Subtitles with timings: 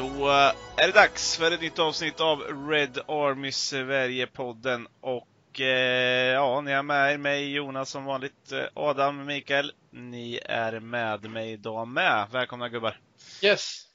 [0.00, 0.28] Då
[0.76, 4.88] är det dags för ett nytt avsnitt av Red Army Sverige-podden.
[5.00, 8.52] Och eh, ja, ni är med mig Jonas som vanligt.
[8.52, 12.26] Eh, Adam, Mikael, ni är med mig idag med.
[12.32, 13.00] Välkomna gubbar!
[13.42, 13.86] Yes!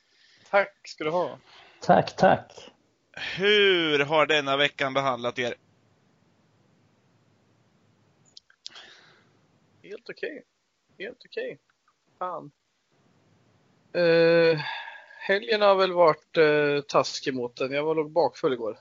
[0.50, 1.38] Tack ska du ha!
[1.82, 2.72] Tack, tack!
[3.38, 5.56] Hur har denna veckan behandlat er?
[9.84, 10.44] Helt okej.
[10.94, 11.06] Okay.
[11.06, 11.46] Helt okej.
[11.46, 11.58] Okay.
[12.20, 12.52] Fan.
[13.96, 14.60] Uh,
[15.28, 17.72] helgen har väl varit uh, taskig mot den.
[17.72, 18.80] Jag var nog bakfull igår.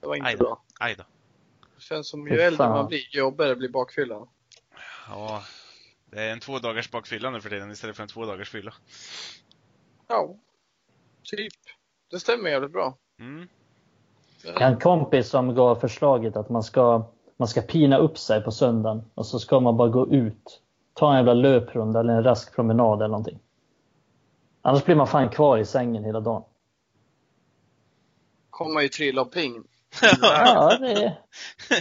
[0.00, 0.44] Det var inte Ajda.
[0.44, 0.62] bra.
[0.80, 1.06] Ajda.
[1.76, 4.28] Det känns som ju äldre man blir, ju jobbigare blir bakfyllan.
[5.08, 5.42] Ja,
[6.10, 8.74] det är en två dagars bakfylla nu för tiden istället för en två dagars fylla.
[10.08, 10.36] Ja,
[11.22, 11.52] typ.
[12.10, 12.96] Det stämmer jävligt bra.
[13.18, 13.48] Mm.
[14.44, 18.42] Jag har en kompis som gav förslaget att man ska, man ska pina upp sig
[18.42, 20.62] på söndagen och så ska man bara gå ut.
[20.94, 23.38] Ta en jävla löprunda eller en rask promenad eller någonting.
[24.66, 26.44] Annars blir man fan kvar i sängen hela dagen.
[28.50, 29.64] Kommer ju trilla ping.
[30.20, 31.16] ja, det,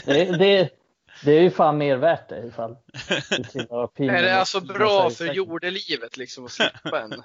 [0.06, 0.70] det, det,
[1.24, 2.78] det är ju fan mer värt det ifall
[3.98, 4.10] du.
[4.10, 7.10] Är det alltså bra för jordelivet liksom att slippa en?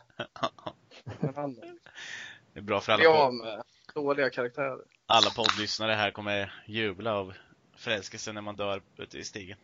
[2.53, 3.63] Det är bra för alla, Ja, med
[3.95, 4.79] dåliga karaktärer.
[5.07, 7.35] alla poddlyssnare här kommer jubla av
[7.77, 9.59] förälskelse när man dör ute i stigen.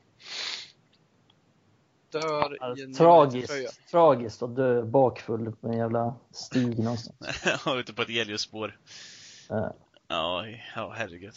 [2.21, 3.69] Dör i Alltså, en tragiskt, tröja.
[3.91, 7.17] tragiskt att dö bakfull på en jävla stig någonstans.
[7.67, 8.79] Ja, ute på ett Heliosspår.
[9.49, 9.75] Ja.
[10.09, 10.45] Ja,
[10.77, 11.35] ja herregud.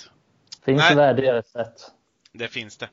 [0.65, 0.89] Finns Nej.
[0.89, 1.91] det värdigare sätt?
[2.33, 2.85] Det finns det.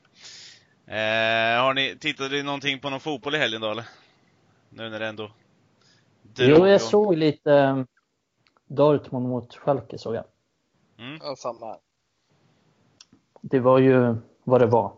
[0.85, 3.85] Eh, har ni, tittade ni någonting på någon fotboll i helgen då eller?
[4.69, 5.31] Nu när det ändå
[6.23, 6.79] drog Jo, jag igång.
[6.79, 7.83] såg lite eh,
[8.67, 10.23] Dortmund mot Schalke såg jag.
[10.99, 11.19] Mm.
[11.23, 11.77] Ja, samma.
[13.41, 14.93] Det var ju vad det var.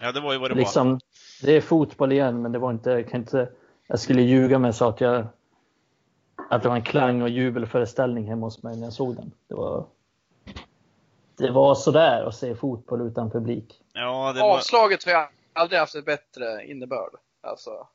[0.00, 0.60] Ja, det var ju vad det var.
[0.60, 1.00] liksom,
[1.42, 3.48] det är fotboll igen, men det var inte, jag kan inte,
[3.86, 5.26] jag skulle ljuga med så att jag
[6.50, 9.32] att det var en klang och jubelföreställning hemma hos mig när jag såg den.
[9.48, 9.86] Det var,
[11.36, 13.80] det var sådär att se fotboll utan publik.
[13.92, 14.56] Ja, det var...
[14.56, 17.12] Avslaget har jag aldrig haft ett bättre innebörd.
[17.40, 17.88] Alltså,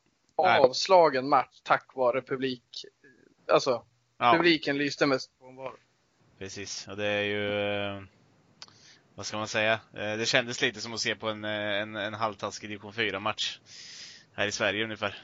[0.44, 0.60] Nej.
[0.60, 2.86] avslagen match tack vare publik.
[3.52, 3.84] Alltså,
[4.22, 5.74] Ja, publiken lyste med frånvaro.
[6.38, 6.88] precis.
[6.88, 8.08] Och det är ju...
[9.20, 9.74] Vad ska man säga?
[9.94, 13.60] Eh, Det kändes lite som att se på en, eh, en, en halvtaskig division 4-match.
[14.34, 15.22] Här i Sverige ungefär.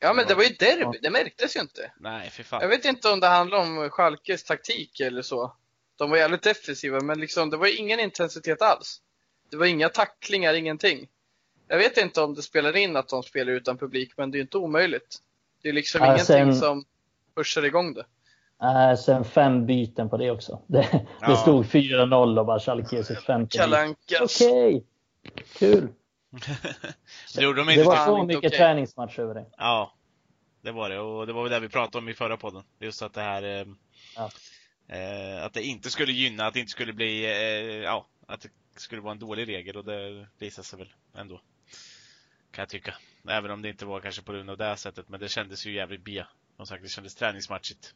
[0.00, 0.98] Ja, men det var ju derby.
[1.02, 1.92] Det märktes ju inte.
[2.00, 2.68] Nej, för Jag fan.
[2.68, 5.56] vet inte om det handlar om Schalkes taktik eller så.
[5.96, 9.00] De var jävligt defensiva, men liksom, det var ingen intensitet alls.
[9.50, 11.08] Det var inga tacklingar, ingenting.
[11.68, 14.40] Jag vet inte om det spelar in att de spelar utan publik, men det är
[14.40, 15.18] inte omöjligt.
[15.62, 16.84] Det är liksom Ja, ingenting sen- som
[17.34, 18.04] pushar igång det.
[18.62, 20.62] Äh, sen fem byten på det också.
[20.68, 21.28] Det, Ja.
[21.28, 23.58] det stod 4-0 och bara Schalke gör sitt femte.
[23.58, 24.40] Kalankas.
[24.40, 24.84] Okej,
[25.58, 25.88] kul.
[27.36, 28.04] Det gjorde de Det inte var till...
[28.04, 28.50] så mycket okej.
[28.58, 29.46] träningsmatch över det.
[29.56, 29.94] Ja,
[30.62, 30.98] det var det.
[31.00, 32.62] Och det var väl det vi pratade om i förra podden.
[32.80, 33.42] Just att det här...
[33.42, 33.66] Eh,
[34.16, 34.30] Ja.
[34.96, 37.24] eh, att det inte skulle gynna, att det inte skulle bli...
[37.24, 41.36] Eh, ja, att det skulle vara en dålig regel och det visade sig väl ändå.
[42.50, 42.94] Kan jag tycka.
[43.28, 45.66] Även om det inte var kanske på grund av det här sättet, men det kändes
[45.66, 46.26] ju jävligt bia.
[46.56, 47.94] Som sagt, det kändes träningsmatchigt.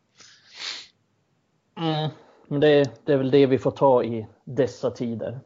[1.76, 2.10] Mm.
[2.48, 5.41] Men det, det är väl det vi får ta i dessa tider.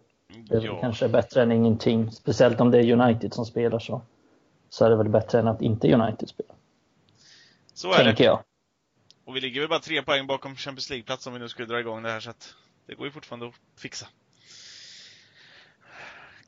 [0.49, 2.11] Det är Ja, kanske bättre än ingenting.
[2.13, 4.03] Speciellt om det är United som spelar så.
[4.69, 6.57] Så är det väl bättre än att inte United spelar.
[7.75, 8.05] så är det.
[8.05, 8.43] Tänker jag.
[9.25, 11.81] Och vi ligger väl bara tre poäng bakom Champions League-plats om vi nu skulle dra
[11.81, 12.55] igång det här, så att
[12.87, 14.07] det går ju fortfarande att fixa.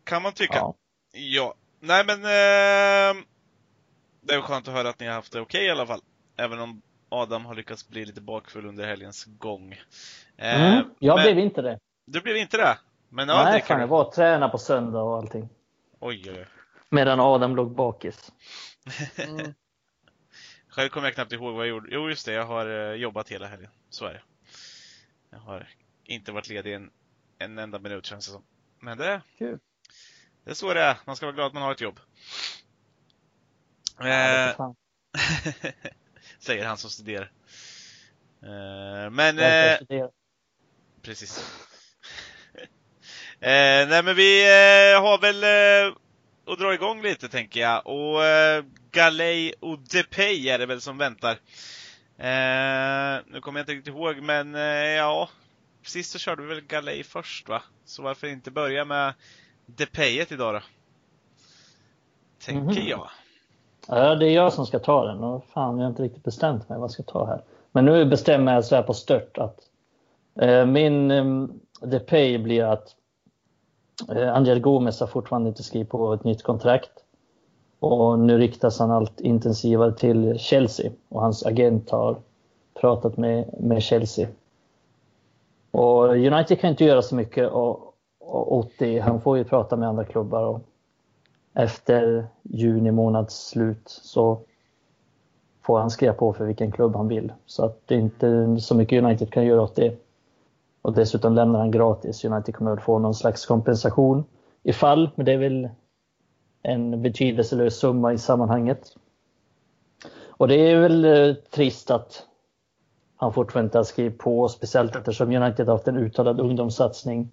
[0.05, 0.57] Kan man tycka.
[0.57, 0.75] Ja.
[1.13, 1.55] Ja.
[1.81, 3.23] Nej men, eh,
[4.21, 6.01] det är skönt att höra att ni har haft det okej i alla fall.
[6.37, 9.73] Även om Adam har lyckats bli lite bakfull under helgens gång.
[10.37, 10.91] Eh, Mm.
[10.99, 11.79] Jag men, blev inte det.
[12.07, 12.79] Du blev inte det?
[13.09, 15.49] Men ja, Nej, dricker fan, jag var och tränade på söndag och allting.
[16.01, 16.47] Oj, oj.
[16.89, 18.33] Medan Adam låg bakis.
[19.17, 19.55] Mm.
[20.69, 21.89] Själv kommer jag knappt ihåg vad jag gjorde.
[21.91, 22.33] Jo, just det.
[22.33, 23.71] Jag har eh, jobbat hela helgen.
[23.91, 24.23] Så är det.
[25.31, 25.69] Jag har
[26.05, 26.91] inte varit ledig en,
[27.39, 28.43] en enda minut känns det som.
[28.81, 29.59] Men det, Kul.
[30.45, 30.97] det är så det är.
[31.05, 32.01] Man ska vara glad att man har ett jobb.
[33.99, 34.75] Ja,
[36.41, 37.31] säger han som studerar.
[38.43, 40.11] Eh, men, eh, studera.
[41.03, 41.39] precis.
[43.41, 45.97] eh, nej men vi eh, har väl eh,
[46.53, 47.87] att dra igång lite tänker jag.
[47.87, 51.33] Och eh, Galej och Depay är det väl som väntar.
[52.19, 54.63] Eh, nu kommer jag inte riktigt ihåg men eh,
[54.97, 55.31] ja,
[55.87, 57.63] sist så körde vi väl Galej först va?
[57.85, 59.15] Så varför inte börja med
[59.67, 60.63] Depayet idag då?
[62.45, 62.89] Tänker Mhm.
[62.89, 63.11] jag.
[63.93, 66.69] Ja, det är jag som ska ta den och fan, jag har inte riktigt bestämt
[66.69, 67.43] mig vad jag ska ta här.
[67.73, 69.59] Men nu bestämmer jag så här på stört att
[70.41, 71.25] eh, min eh,
[71.89, 72.95] Depay blir att
[74.09, 76.91] eh, Angel Gomes har fortfarande inte skrivit på ett nytt kontrakt.
[77.81, 82.17] Och nu riktas han allt intensivare till Chelsea och hans agent har
[82.81, 84.29] pratat med, med Chelsea.
[85.71, 87.53] Och United kan inte göra så mycket
[88.21, 88.99] åt det.
[88.99, 90.43] Han får ju prata med andra klubbar.
[90.43, 90.61] Och
[91.55, 94.41] efter juni månads slut så
[95.63, 97.33] får han skriva på för vilken klubb han vill.
[97.47, 99.97] Så att det är inte så mycket United kan göra åt det.
[100.83, 102.25] Och dessutom lämnar han gratis.
[102.25, 104.25] United kommer väl få någon slags kompensation
[104.63, 105.69] ifall, men det är väl
[106.63, 108.97] en betydelselös summa i sammanhanget.
[110.27, 112.27] Och det är väl eh, trist att
[113.17, 117.31] han fortfarande inte har skrivit på, speciellt eftersom United har haft en uttalad ungdomssatsning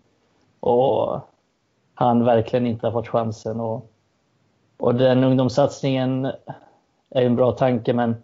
[0.59, 1.19] och
[1.93, 3.59] han verkligen inte har fått chansen.
[3.59, 3.89] Och,
[4.77, 6.25] och den ungdomssatsningen
[7.09, 8.15] är en bra tanke, men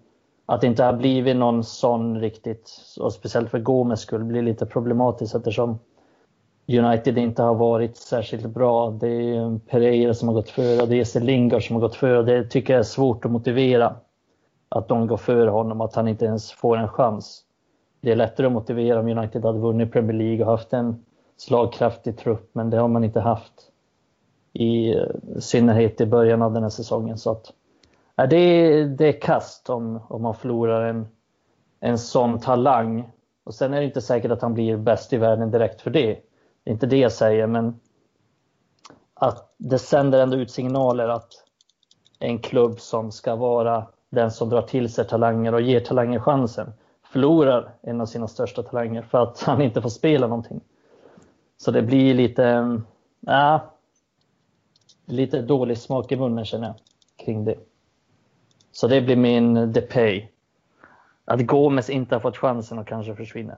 [0.46, 4.66] att det inte har blivit någon sån riktigt, och speciellt för Gomes skull, blir lite
[4.66, 5.80] problematiskt eftersom
[6.68, 8.90] United inte har varit särskilt bra.
[8.92, 12.24] Det är Pereira som har gått före och det är Lingard som har gått före.
[12.24, 13.96] Det tycker jag är svårt att motivera.
[14.70, 17.42] Att de går före honom, att han inte ens får en chans.
[18.02, 21.06] Det är lättare att motivera om United hade vunnit Premier League och haft en
[21.38, 23.54] slagkraftig trupp, men det har man inte haft.
[24.54, 24.96] I
[25.40, 27.18] synnerhet i början av den här säsongen.
[27.18, 27.54] Så att,
[28.16, 31.08] ja, det, är, det är kast om, om man förlorar en,
[31.80, 33.12] en sån talang.
[33.44, 36.20] Och sen är det inte säkert att han blir bäst i världen direkt för det.
[36.64, 37.80] Det är inte det jag säger, men
[39.14, 41.32] att det sänder ändå ut signaler att
[42.20, 46.74] en klubb som ska vara den som drar till sig talanger och ger talanger chansen
[47.14, 50.62] förlorar en av sina största talanger för att han inte får spela någonting.
[51.58, 52.46] Så det blir lite,
[53.28, 53.62] äh,
[55.06, 56.76] lite dålig smak i munnen känner jag
[57.26, 57.60] kring det.
[58.72, 60.28] Så det blir min Depay.
[61.26, 63.58] Att Gomes inte har fått chansen och kanske försvinner.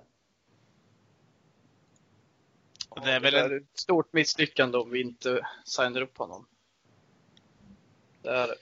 [3.04, 6.46] Det är väl ett stort misslyckande om vi inte signar upp honom.
[8.22, 8.56] Det är det.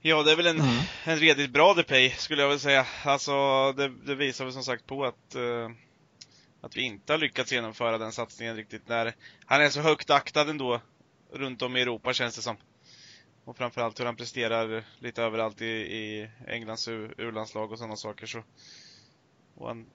[0.00, 0.82] Ja, det är väl en, mm.
[1.04, 2.86] en redigt bra Depay, skulle jag vilja säga.
[3.04, 3.32] Alltså,
[3.72, 5.70] det, det visar väl som sagt på att, uh,
[6.60, 9.14] att vi inte har lyckats genomföra den satsningen riktigt när
[9.46, 10.80] han är så högt aktad ändå
[11.34, 12.56] runt om i Europa känns det som.
[13.44, 18.26] Och framförallt hur han presterar lite överallt i, i Englands urlandslag och sådana saker.
[18.26, 18.42] Så,
[19.54, 19.86] och han,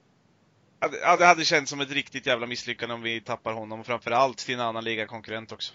[0.80, 4.38] ja, det hade känts som ett riktigt jävla misslyckande om vi tappar honom och framförallt
[4.38, 5.74] till en annan ligakonkurrent också.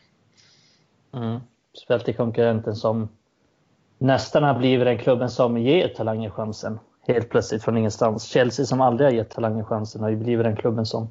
[1.14, 1.40] Mm.
[1.74, 3.10] Speciellt till konkurrenten som
[3.98, 6.80] nästan har blivit den klubben som ger talanger chansen.
[7.08, 8.24] Helt plötsligt från ingenstans.
[8.24, 11.10] Chelsea som aldrig har gett talanger chansen har ju blivit den klubben som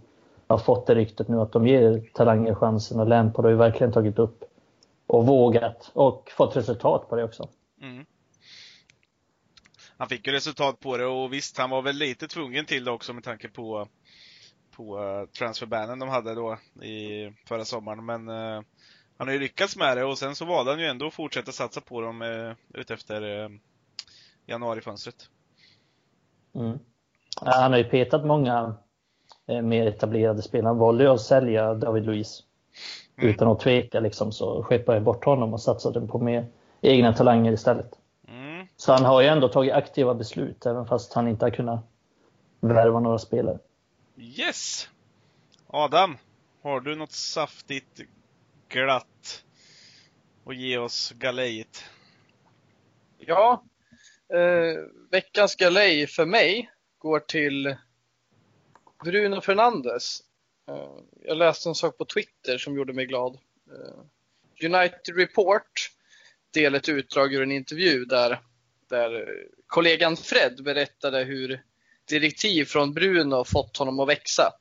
[0.54, 3.92] har fått det ryktet nu att de ger talanger chansen och Lampard har ju verkligen
[3.92, 4.44] tagit upp
[5.06, 7.48] och vågat och fått resultat på det också.
[7.82, 8.06] Mm.
[9.96, 12.90] Han fick ju resultat på det och visst, han var väl lite tvungen till det
[12.90, 13.88] också med tanke på,
[14.76, 18.04] på uh, transferbanen de hade då i förra sommaren.
[18.04, 18.62] Men uh,
[19.16, 21.52] han har ju lyckats med det och sen så valde han ju ändå att fortsätta
[21.52, 23.48] satsa på dem uh, utefter uh,
[24.46, 25.28] januarifönstret.
[26.54, 26.78] Mm.
[27.40, 28.74] Han har ju petat många eh,
[29.46, 30.68] mer etablerade spelare.
[30.68, 32.42] Han valde att sälja David Luiz.
[33.16, 33.30] Mm.
[33.30, 36.46] Utan att tveka liksom så skeppade jag bort honom och satsade på mer
[36.80, 37.90] egna talanger istället.
[38.28, 38.66] Mm.
[38.76, 41.80] Så han har ju ändå tagit aktiva beslut även fast han inte har kunnat
[42.60, 43.58] värva några spelare.
[44.16, 44.88] Yes!
[45.66, 46.16] Adam,
[46.62, 48.00] har du något saftigt
[48.68, 49.44] glatt
[50.46, 51.84] att ge oss galejt?
[53.18, 53.64] Ja,
[54.28, 57.76] eh, veckans galej för mig går till
[59.04, 60.20] Bruno Fernandes.
[60.68, 63.38] Eh, jag läste en sak på Twitter som gjorde mig glad.
[63.70, 64.04] Eh,
[64.70, 65.90] United Report
[66.54, 68.40] delade ett utdrag ur en intervju där,
[68.88, 71.62] där kollegan Fred berättade hur
[72.08, 74.52] direktiv från Bruno fått honom att växa.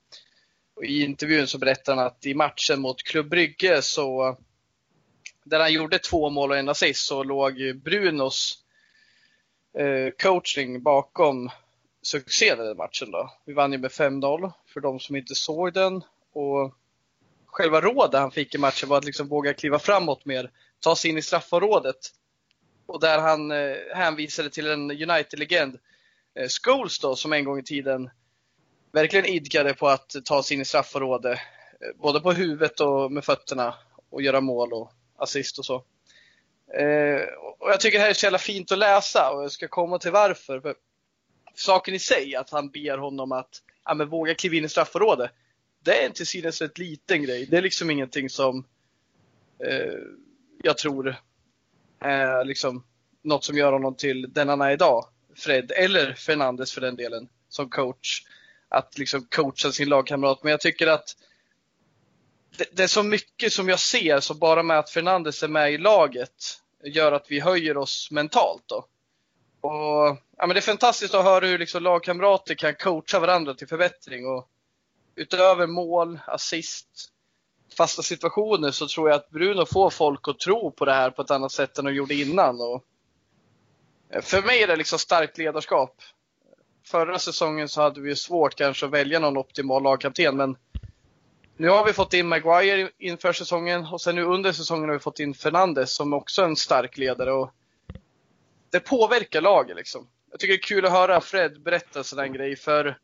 [0.75, 4.37] Och I intervjun så berättade han att i matchen mot Klubb Brygge så
[5.43, 8.63] där han gjorde två mål och en assist så låg Brunos
[9.77, 11.49] eh, coaching bakom
[12.03, 13.11] succé den matchen.
[13.11, 13.33] Då.
[13.45, 16.03] Vi vann ju med 5-0 för de som inte såg den.
[16.33, 16.73] Och
[17.45, 21.11] själva rådet han fick i matchen var att liksom våga kliva framåt mer, ta sig
[21.11, 21.95] in i straffområdet.
[22.85, 25.79] Och där han eh, hänvisade till en United-legend,
[26.35, 28.09] eh, Scholes då, som en gång i tiden
[28.91, 31.39] verkligen idkade på att ta sig in i straffområdet.
[31.81, 33.75] Eh, både på huvudet och med fötterna
[34.09, 35.75] och göra mål och assist och så.
[36.77, 37.21] Eh,
[37.59, 39.99] och jag tycker det här är så jävla fint att läsa och jag ska komma
[39.99, 40.75] till varför.
[41.55, 45.31] Saken i sig, att han ber honom att ja, men våga kliva in i straffområdet.
[45.83, 47.45] Det är en till synes rätt liten grej.
[47.45, 48.65] Det är liksom ingenting som
[49.59, 49.99] eh,
[50.63, 51.15] jag tror
[51.99, 52.83] är liksom
[53.21, 55.07] något som gör honom till den han är idag.
[55.35, 58.25] Fred, eller Fernandes för den delen, som coach.
[58.69, 60.43] Att liksom coacha sin lagkamrat.
[60.43, 61.15] Men jag tycker att
[62.57, 65.73] det, det, är så mycket som jag ser, så bara med att Fernandes är med
[65.73, 68.63] i laget gör att vi höjer oss mentalt.
[68.65, 68.85] Då.
[69.63, 73.67] Och, ja, men det är fantastiskt att höra hur liksom lagkamrater kan coacha varandra till
[73.67, 74.27] förbättring.
[74.27, 74.49] Och
[75.15, 76.87] utöver mål, assist,
[77.77, 81.21] fasta situationer så tror jag att Bruno får folk att tro på det här på
[81.21, 82.61] ett annat sätt än de gjorde innan.
[82.61, 82.83] Och
[84.09, 86.01] eh, för mig är det liksom starkt ledarskap.
[86.85, 90.57] Förra säsongen så hade vi svårt kanske att välja någon optimal lagkapten, men
[91.57, 94.99] nu har vi fått in Maguire inför säsongen och sen nu under säsongen har vi
[94.99, 97.31] fått in Fernandes som också är en stark ledare.
[97.33, 97.51] Och
[98.73, 100.07] det påverkar laget liksom.
[100.31, 102.97] Jag tycker det är kul att höra Fred berätta sådana grej för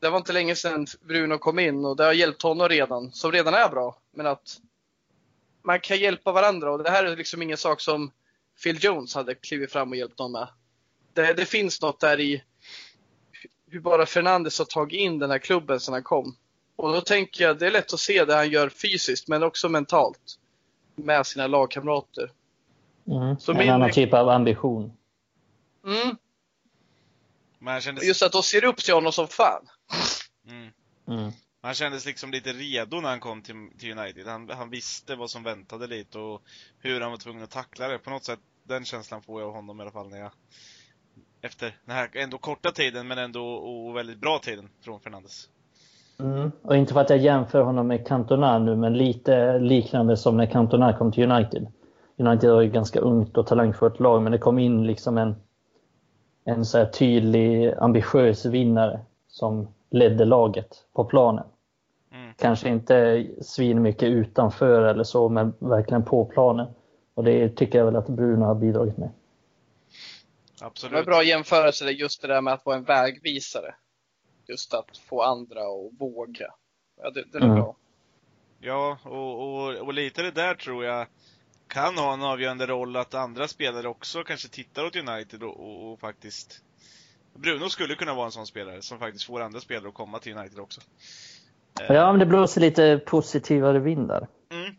[0.00, 3.32] det var inte länge sedan Bruno kom in och det har hjälpt honom redan, som
[3.32, 3.98] redan är bra.
[4.12, 4.58] Men att
[5.62, 8.10] man kan hjälpa varandra och det här är liksom ingen sak som
[8.62, 10.48] Phil Jones hade klivit fram och hjälpt någon med.
[11.12, 12.44] Det, det finns något där i
[13.70, 16.36] hur bara Fernandes har tagit in den här klubben sedan han kom.
[16.76, 19.68] Och då tänker jag, det är lätt att se det han gör fysiskt men också
[19.68, 20.38] mentalt.
[20.96, 22.30] Med sina lagkamrater.
[23.06, 23.38] Mm.
[23.38, 24.92] Så en min- annan typ av ambition.
[25.86, 26.16] Mm.
[27.58, 29.68] Men han kändes, Just att de ser upp till honom som fan.
[30.48, 30.70] mm,
[31.08, 31.32] Mm.
[31.62, 34.26] han kändes liksom lite redo när han kom till, till United.
[34.26, 36.42] Han, han visste vad som väntade lite och
[36.78, 37.98] hur han var tvungen att tackla det.
[37.98, 40.30] På något sätt, den känslan får jag av honom i alla fall när jag
[41.42, 45.48] efter den här ändå korta tiden men ändå och väldigt bra tiden från Fernandes.
[46.18, 46.50] Mm.
[46.62, 50.46] Och inte för att jag jämför honom med Cantona nu, men lite liknande som när
[50.46, 51.66] Cantona kom till United.
[52.16, 55.34] United var ju ganska ungt och talangfullt lag, men det kom in liksom en,
[56.44, 61.44] en så här tydlig, ambitiös vinnare som ledde laget på planen.
[62.12, 62.34] Mm.
[62.36, 66.66] Kanske inte svin mycket utanför eller så, men verkligen på planen.
[67.14, 69.08] Och det tycker jag väl att Bruno har bidragit med.
[69.08, 70.98] Det var Absolut.
[70.98, 73.74] en bra jämförelse, just det där med att vara en vägvisare.
[74.48, 76.46] Just att få andra att våga.
[77.02, 77.56] Ja, det, det är Mm.
[77.56, 77.76] bra.
[78.60, 81.06] Ja, och, och, och lite det där tror jag
[81.74, 85.92] kan ha en avgörande roll att andra spelare också kanske tittar åt United och, och,
[85.92, 86.62] och faktiskt
[87.34, 90.36] Bruno skulle kunna vara en sån spelare som faktiskt får andra spelare att komma till
[90.36, 90.80] United också.
[91.80, 94.28] Eh, Ja, men det blåser lite positivare vindar.
[94.50, 94.74] Mm.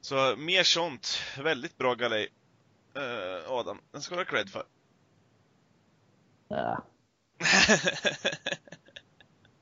[0.00, 1.18] Så mer sånt.
[1.38, 2.28] Väldigt bra galej.
[2.94, 4.64] Eh, Adam, den ska du ha cred för.
[6.48, 6.82] Ja,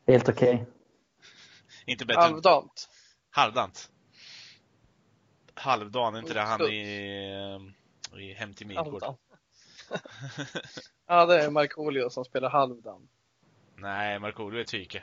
[0.07, 0.67] helt okej.
[1.87, 2.89] Inte bättre Halvdant.
[3.31, 3.91] halvdant.
[5.65, 6.71] Halvdan, är inte det han Skutt.
[6.71, 6.81] i,
[8.19, 9.03] i Hem till Midgård?
[11.07, 13.09] Ja, det är Markoolio som spelar halvdan.
[13.77, 15.03] Nej, Markoolio är Tyke.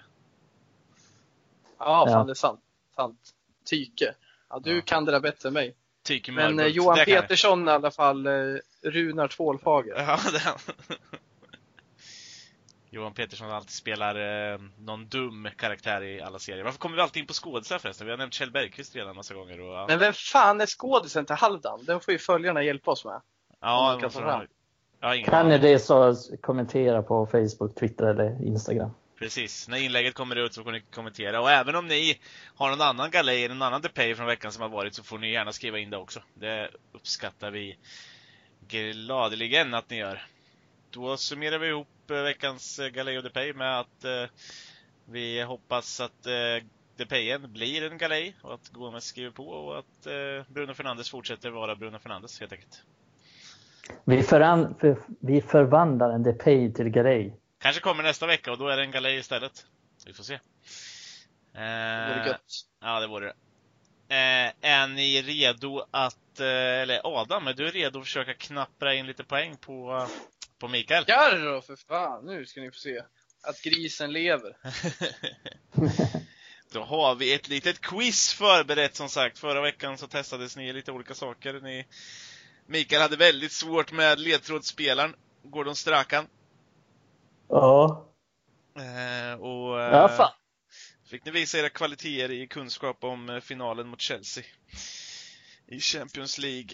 [1.78, 2.62] Ja, fan det är sant.
[2.96, 3.34] sant.
[3.66, 4.16] Tyke.
[4.50, 4.82] Ja, du Ja.
[4.86, 5.76] kan det där bättre än mig.
[6.04, 6.98] Tyke Men eh, Johan.
[7.06, 8.32] Petersson i alla fall, eh,
[8.82, 9.94] Runar Tvålfager.
[9.98, 10.58] Ja, det är han.
[12.94, 14.16] Johan Petersson alltid spelar
[14.54, 16.64] eh, någon dum karaktär i alla serier.
[16.64, 18.08] Varför kommer vi alltid in på skådisar förresten?
[18.08, 19.60] Vi har nämnt Kjell Bergqvist redan massa gånger.
[19.62, 21.80] Och, ja, Men vem fan är skådisen till Halvdan?
[21.86, 23.22] Den får ju följarna hjälpa oss med.
[23.62, 24.46] ja, kan ha-
[25.00, 28.92] ja, Kan ni det så kommentera på Facebook, Twitter eller Instagram.
[29.20, 29.68] Precis.
[29.68, 31.42] När inlägget kommer ut så får ni kommentera.
[31.42, 32.20] Och även om ni
[32.56, 35.32] har någon annan galej, någon annan depay från veckan som har varit så får ni
[35.32, 36.20] gärna skriva in det också.
[36.34, 37.78] Det uppskattar vi
[38.68, 40.26] gladeligen att ni gör.
[40.90, 44.30] Då summerar vi ihop veckans eh, galej depay med att eh,
[45.06, 46.64] vi hoppas att eh,
[46.98, 51.50] depayen blir en galej och att Gomes skriver på och att eh, Bruno Fernandes fortsätter
[51.50, 52.84] vara Bruno Fernandes helt enkelt.
[54.04, 57.32] Vi, föran, för, vi förvandlar en Depay till Garay.
[57.60, 59.66] Kanske kommer nästa vecka och då är det en galej istället.
[60.06, 60.40] Vi får se.
[61.54, 62.42] Det vore Eh, gött.
[62.82, 63.34] Ja, det vore det.
[64.16, 69.06] Eh, är ni redo att, eh, eller Adam, är du redo att försöka knappra in
[69.06, 70.08] lite poäng på,
[70.62, 71.06] på Mikael?
[71.06, 73.04] Garro för fan, nu ska ni få se.
[73.44, 74.58] Att grisen lever.
[76.72, 79.40] Då har vi ett litet quiz förberett som sagt.
[79.40, 81.62] Förra veckan så testades ni lite olika saker.
[81.62, 81.88] Ni,
[82.68, 86.28] Mikael hade väldigt svårt med ledtrådsspelaren, Gordon Strachan.
[87.50, 88.08] Ja.
[88.76, 90.32] Eh, och, eh, Ja, fan.
[91.10, 94.44] Fick ni visa era kvaliteter i kunskap om eh, finalen mot Chelsea
[95.68, 96.70] i Champions League.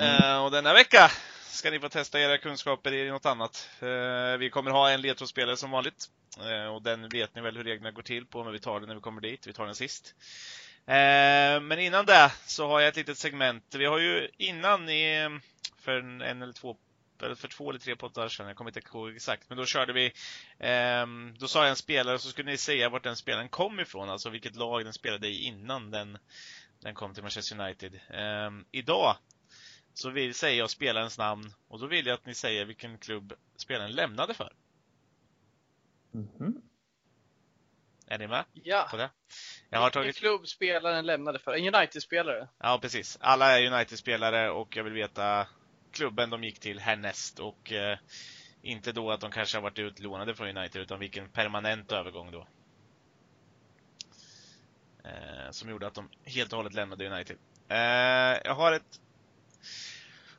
[0.00, 1.10] Eh, och denna vecka
[1.54, 3.68] ska ni få testa era kunskaper i något annat.
[3.80, 6.06] Eh, vi kommer ha en ledtrådsspelare som vanligt.
[6.40, 8.88] Eh, och den vet ni väl hur reglerna går till på, men vi tar den
[8.88, 9.46] när vi kommer dit.
[9.46, 10.14] Vi tar den sist.
[10.86, 13.74] Eh, men innan det så har jag ett litet segment.
[13.74, 15.28] Vi har ju innan i,
[15.78, 16.76] för en, en eller två
[17.22, 19.92] eller för två eller tre poddar sedan, jag kommer inte ihåg exakt, men då körde
[19.92, 20.12] vi
[20.58, 24.10] ehm, då sa jag en spelare så skulle ni säga vart den spelaren kom ifrån,
[24.10, 26.18] alltså vilket lag den spelade i innan den,
[26.80, 28.00] den kom till Manchester United.
[28.10, 29.16] Ehm, idag
[29.94, 33.32] så vill säger jag spelarens namn och då vill jag att ni säger vilken klubb
[33.56, 34.52] spelaren lämnade för.
[36.10, 36.62] Mhm.
[38.06, 38.88] Är ni med Ja.
[38.90, 39.10] på det?
[39.70, 41.52] Jag har Vilken tagit, klubb spelaren lämnade för?
[41.52, 42.48] En United-spelare?
[42.58, 43.18] ja precis.
[43.20, 45.46] Alla är United-spelare och jag vill veta
[45.92, 47.98] klubben de gick till härnäst och eh,
[48.62, 52.46] inte då att de kanske har varit utlånade från United utan vilken permanent övergång då.
[55.04, 57.36] Eh, som gjorde att de helt och hållet lämnade United.
[57.68, 59.00] Eh, jag har ett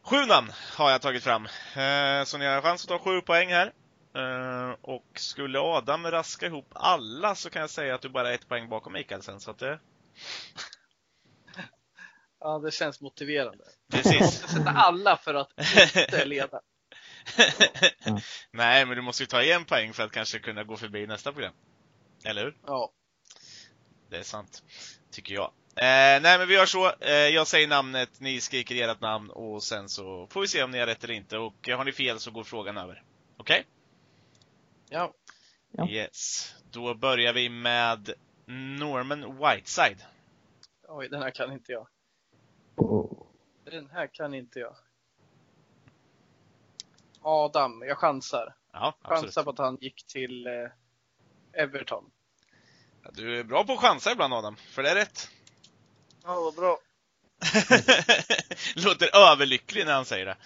[0.06, 1.46] Sju namn har jag tagit fram.
[1.76, 3.74] Eh, så ni har chans att ta sju poäng här.
[4.16, 8.34] Eh, och skulle Adam raska ihop alla så kan jag säga att du bara är
[8.34, 9.40] ett poäng bakom Mikael sen.
[9.40, 9.80] Så att det...
[12.40, 13.64] Ja, det känns motiverande.
[13.92, 14.14] Precis.
[14.14, 15.50] Jag måste sätta alla för att
[15.96, 16.62] inte leda.
[18.52, 21.32] Nej, men du måste ju ta en poäng för att kanske kunna gå förbi nästa
[21.32, 21.54] program.
[22.26, 22.58] Eller hur?
[22.66, 22.92] Ja.
[24.10, 24.64] Det är sant.
[25.12, 25.52] Tycker jag.
[25.78, 26.92] Eh, nej, men vi gör så.
[27.00, 30.72] Eh, jag säger namnet, ni skriker ert namn och sen så får vi se om
[30.72, 31.38] ni har rätt eller inte.
[31.38, 33.04] Och har ni fel så går frågan över.
[33.38, 33.66] Okej?
[34.90, 35.14] Ja.
[35.72, 35.90] Ja.
[35.90, 36.54] Yes.
[36.72, 38.14] Då börjar vi med
[38.80, 40.06] Norman Whiteside.
[40.88, 41.88] Oj, den här kan inte jag.
[42.76, 43.28] Oh.
[43.64, 44.76] Den här kan inte jag.
[47.22, 48.56] Adam, jag chansar.
[48.72, 49.22] Ja, absolut.
[49.24, 52.12] Chansar på att han gick till eh, Everton.
[53.04, 55.30] Ja, Du är bra på att chansa ibland Adam, för det är rätt.
[56.26, 56.78] Ja, vad bra.
[58.76, 60.38] Låter överlycklig när han säger det.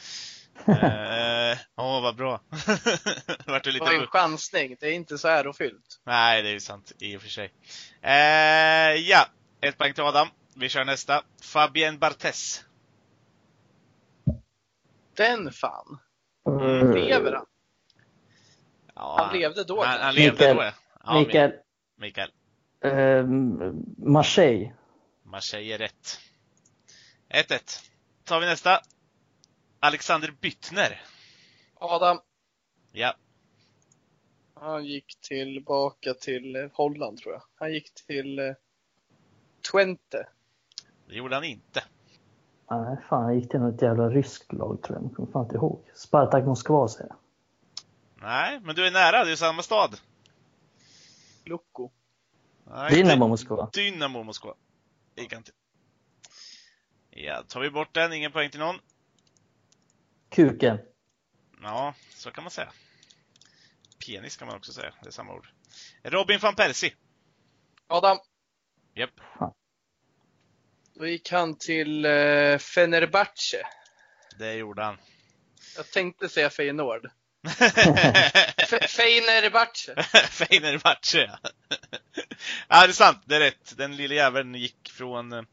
[0.67, 2.41] Eh, Åh, vad bra.
[3.45, 3.85] Vart Det lite...
[3.85, 6.01] var en chansning, det är inte så ärofyllt.
[6.05, 7.51] Nej, det är ju sant i och för sig.
[8.01, 9.25] Eh, ja,
[9.61, 10.27] ett poäng till Adam.
[10.55, 11.23] Vi kör nästa.
[11.41, 12.63] Fabien Barthez.
[15.17, 15.99] Den fan.
[16.47, 16.91] Mm.
[16.95, 17.45] Lever han?
[18.95, 20.55] Ja, Han levde då, Han, han levde Mikael.
[20.55, 20.71] då, ja.
[21.03, 21.19] ja.
[21.19, 21.51] Mikael,
[21.97, 22.29] Mikael.
[22.83, 23.23] eh,
[23.97, 24.73] Marseille.
[25.29, 26.19] Marseille är rätt.
[27.29, 27.89] 1-1.
[28.23, 28.81] tar vi nästa.
[29.79, 31.01] Alexander Byttner.
[31.75, 32.19] Adam,
[32.91, 33.15] Ja,
[34.53, 37.41] han gick tillbaka till eh, Holland tror jag.
[37.55, 38.53] Han gick till eh,
[39.71, 40.27] Twente.
[41.07, 41.83] det gjorde han inte.
[42.69, 45.05] Nej, fan, han gick till något jävla ryskt lag tror jag.
[45.05, 45.83] Jag kommer fan inte ihåg.
[45.95, 47.17] Spartak Moskva säger jag.
[48.21, 49.25] Nej, men du är nära.
[49.25, 49.99] Det är samma stad.
[52.63, 53.69] Nej, Dynamo Moskva.
[53.73, 54.53] Dynamo Moskva.
[55.19, 55.53] Gick han till.
[57.09, 58.13] Ja, tar vi bort den.
[58.13, 58.79] Ingen poäng till någon.
[60.29, 60.77] Kuken.
[61.61, 62.73] Ja, så kan man säga.
[64.05, 64.93] Penis kan man också säga.
[65.01, 65.47] Det är samma ord.
[66.03, 66.93] Robin van Persie.
[67.87, 68.17] Adam,
[68.93, 69.19] Japp.
[70.93, 73.67] då gick han till eh, Fenerbahce.
[74.39, 74.97] Det gjorde han.
[75.75, 77.09] Jag tänkte säga Feyenoord.
[77.47, 79.95] Fe- Fenerbahce.
[80.29, 81.37] Fenerbahce, ja.
[82.67, 83.21] ja, det är sant.
[83.25, 83.77] Det är rätt.
[83.77, 85.45] Den lille jäveln gick från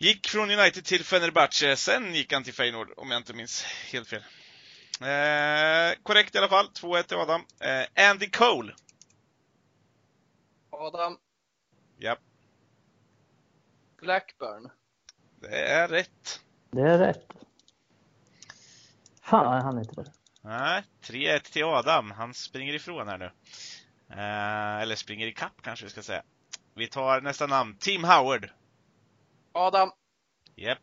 [0.00, 4.08] Gick från United till Fenerbahce, sen gick han till Feyenoord om jag inte minns helt
[4.08, 4.22] fel.
[5.00, 7.44] Eh, korrekt i alla fall, 2-1 till Adam.
[7.60, 8.74] Eh, Andy Cole.
[10.70, 11.18] Adam,
[11.98, 12.16] Ja,
[14.00, 14.70] Blackburn.
[15.40, 16.40] det är rätt.
[16.70, 17.28] Det är rätt.
[19.22, 20.12] Fan, han är inte det.
[20.42, 22.10] Nej, 3-1 till Adam.
[22.10, 23.30] Han springer ifrån här nu.
[24.10, 26.22] Eh, eller springer i kapp kanske vi ska säga.
[26.74, 27.76] Vi tar nästa namn.
[27.78, 28.50] Tim Howard.
[29.52, 29.90] Adam,
[30.56, 30.78] Japp.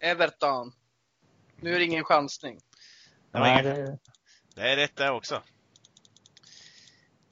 [0.00, 0.72] Everton.
[1.56, 2.60] Nu är det ingen chansning.
[3.32, 3.98] Det Nej, ingen- det,
[4.54, 5.42] Det är rätt där också.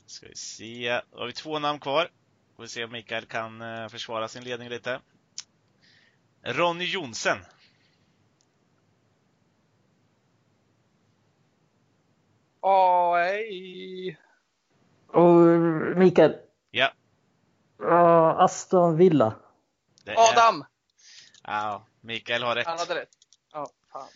[0.07, 1.00] Ska vi se.
[1.12, 2.11] Då har vi två namn kvar.
[2.57, 5.00] Får vi se om Mikael kan eh, försvara sin ledning lite.
[6.42, 7.38] Ronny Jonsen.
[12.62, 14.18] Aj.
[15.07, 15.37] och
[15.96, 16.37] Mikael.
[16.70, 16.92] Ja,
[17.79, 19.35] Ja, Aston Villa.
[20.05, 20.14] det.
[20.16, 20.64] Adam!
[21.42, 22.66] Ja, Mikael har rätt.
[22.66, 23.09] Han hade rätt.
[23.53, 24.09] Ja, fan.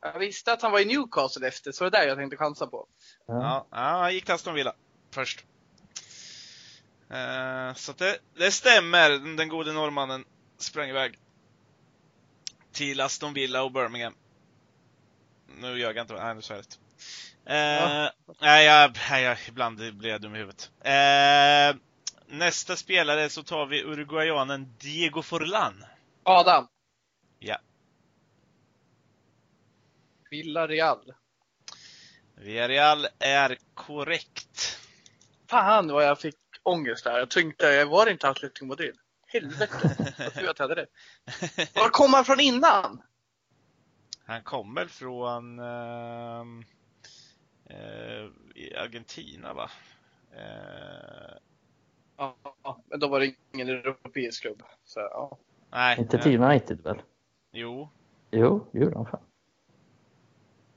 [0.00, 2.66] Jag visste att han var i Newcastle efter, så det är där jag tänkte chansa
[2.66, 2.86] på.
[3.26, 3.34] Ja.
[3.42, 4.74] Ja, ja, han gick till Aston Villa
[5.10, 5.44] först.
[7.10, 9.36] Eh, så det, det stämmer.
[9.36, 10.24] Den gode norrmannen
[10.58, 11.18] sprang iväg
[12.72, 14.14] till Aston Villa och Birmingham.
[15.56, 16.14] Nu ljög jag inte.
[16.14, 16.78] Nej, nu sa jag rätt.
[17.46, 18.12] Eh, Ja.
[18.40, 20.70] nej, jag, nej, jag, ibland blir jag dum i huvudet.
[20.80, 21.76] Eh,
[22.26, 25.84] nästa spelare så tar vi uruguayanen Diego Forlan.
[26.22, 26.68] Adam.
[27.38, 27.56] Ja.
[30.30, 31.14] Villarreal.
[32.34, 34.78] Villarreal är korrekt.
[35.50, 37.18] Fan vad jag fick ångest där.
[37.18, 38.94] Jag tänkte, var det inte Atletico Madrid?
[39.26, 39.68] Helvete.
[40.18, 41.76] Jag tror att jag hade rätt.
[41.76, 43.02] Var kom han från innan?
[44.26, 46.44] Han kom väl från eh,
[48.54, 49.70] i Argentina va?
[50.36, 51.36] Eh,
[52.16, 52.36] Ja,
[52.86, 54.62] men då var det ingen europeisk klubb.
[54.84, 55.38] Så, ja.
[55.70, 55.98] nej.
[55.98, 57.02] Inte eh, till United väl?
[57.52, 57.88] Jo.
[58.30, 59.20] Jo, gjorde han fan.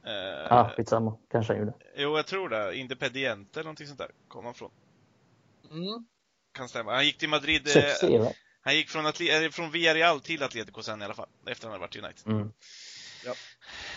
[0.04, 0.14] Eh,
[0.50, 1.18] Ja, skitsamma.
[1.32, 1.74] Kanske han gjorde.
[1.96, 2.76] Jo, jag tror det.
[2.78, 4.72] Independiente eller någonting sånt där kom han från.
[5.72, 6.06] Mm.
[6.52, 6.94] Kan stämma.
[6.94, 7.68] Han gick till Madrid.
[7.68, 8.32] Eh, Succé va?
[8.62, 11.30] han gick från, Atle- eh, från Villarreal till Atletico sen i alla fall.
[11.46, 12.28] Efter han hade varit i United.
[12.34, 12.52] Mm.
[13.26, 13.32] Ja.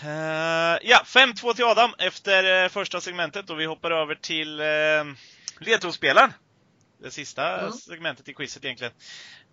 [0.03, 5.15] Uh, ja, 5-2 till Adam efter uh, första segmentet och vi hoppar över till uh,
[5.59, 6.33] ledtrådsspelaren.
[7.01, 7.71] Det sista Mm.
[7.71, 8.93] segmentet i quizet egentligen.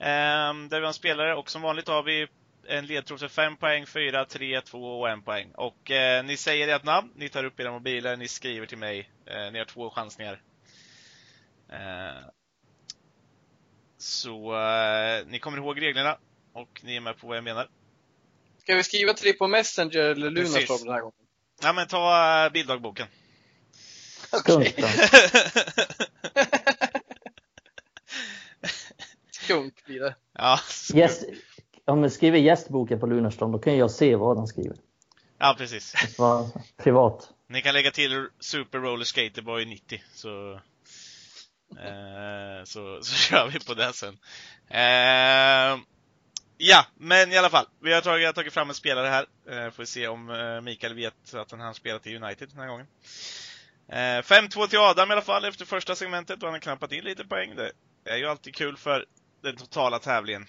[0.01, 2.27] Uh, där vi har en spelare och som vanligt har vi
[2.69, 5.53] en ledtråd för 5 poäng, 4, 3, 2 och 1 poäng.
[5.55, 9.11] Och eh, ni säger ert namn, ni tar upp era mobiler, ni skriver till mig.
[9.27, 10.43] Eh, ni har två chansningar.
[11.73, 12.29] Eh,
[13.99, 16.19] så eh, ni kommer ihåg reglerna
[16.53, 17.69] och ni är med på vad jag menar.
[18.67, 20.31] Ska vi skriva till dig på Messenger eller.
[20.31, 21.15] Lunarstorm den här gången?
[21.63, 23.07] Ja men ta uh, bilddagboken.
[24.47, 24.63] Då.
[29.31, 30.17] Skunk blir det.
[30.33, 30.61] ja,
[30.95, 31.25] Gäst,
[31.85, 34.77] om vi skriver gästboken på Lunarstorm, då kan jag se vad han skriver.
[35.39, 35.95] ja, precis.
[36.77, 37.31] Privat.
[37.49, 40.59] Ni kan lägga till Super Roller Skaterboy 90 så, eh,
[42.65, 44.19] så, så kör vi på det sen.
[44.69, 45.79] Eh,
[46.57, 47.67] ja, men i alla fall.
[47.81, 49.27] Vi har tagit, jag har tagit fram en spelare här.
[49.49, 52.59] Eh, får vi se om eh, Mikael vet att han har spelat i United den
[52.59, 52.87] här gången.
[53.89, 57.05] Eh, 5-2 till Adam i alla fall efter första segmentet och han har knappat in
[57.05, 57.57] lite poäng.
[57.57, 57.73] Det
[58.05, 59.05] är ju alltid kul för
[59.43, 60.47] den totala tävlingen.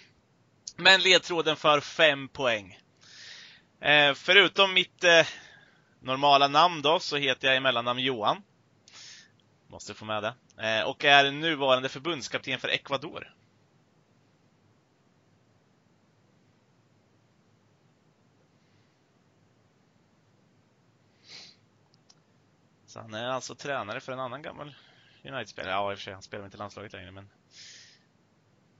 [0.75, 2.79] Men ledtråden för 5 poäng.
[3.81, 5.27] Eh, förutom mitt eh,
[6.01, 8.43] normala namn då, så heter jag i mellannamn Johan.
[9.67, 10.33] Måste få med det.
[10.67, 13.33] Eh, och är nuvarande förbundskapten för Ecuador.
[22.97, 24.75] Så han är alltså tränare för en annan gammal
[25.23, 25.71] United-spelare.
[25.71, 27.29] Ja, i och för sig, han spelar inte i landslaget längre, men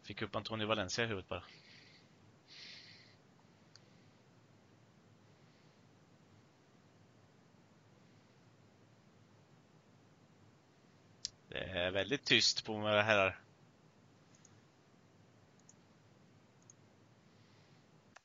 [0.03, 1.43] fick upp Antonio Valencia i huvudet bara.
[11.49, 13.39] Det är väldigt tyst på mig herrar.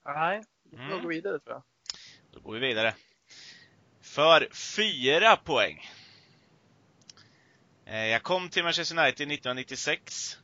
[0.05, 1.03] Nej, vi får Mm.
[1.03, 1.63] gå vidare tror jag.
[2.31, 2.95] Då går vi vidare.
[4.13, 5.91] För fyra poäng.
[7.85, 10.39] Eh, jag kom till Manchester United 1996.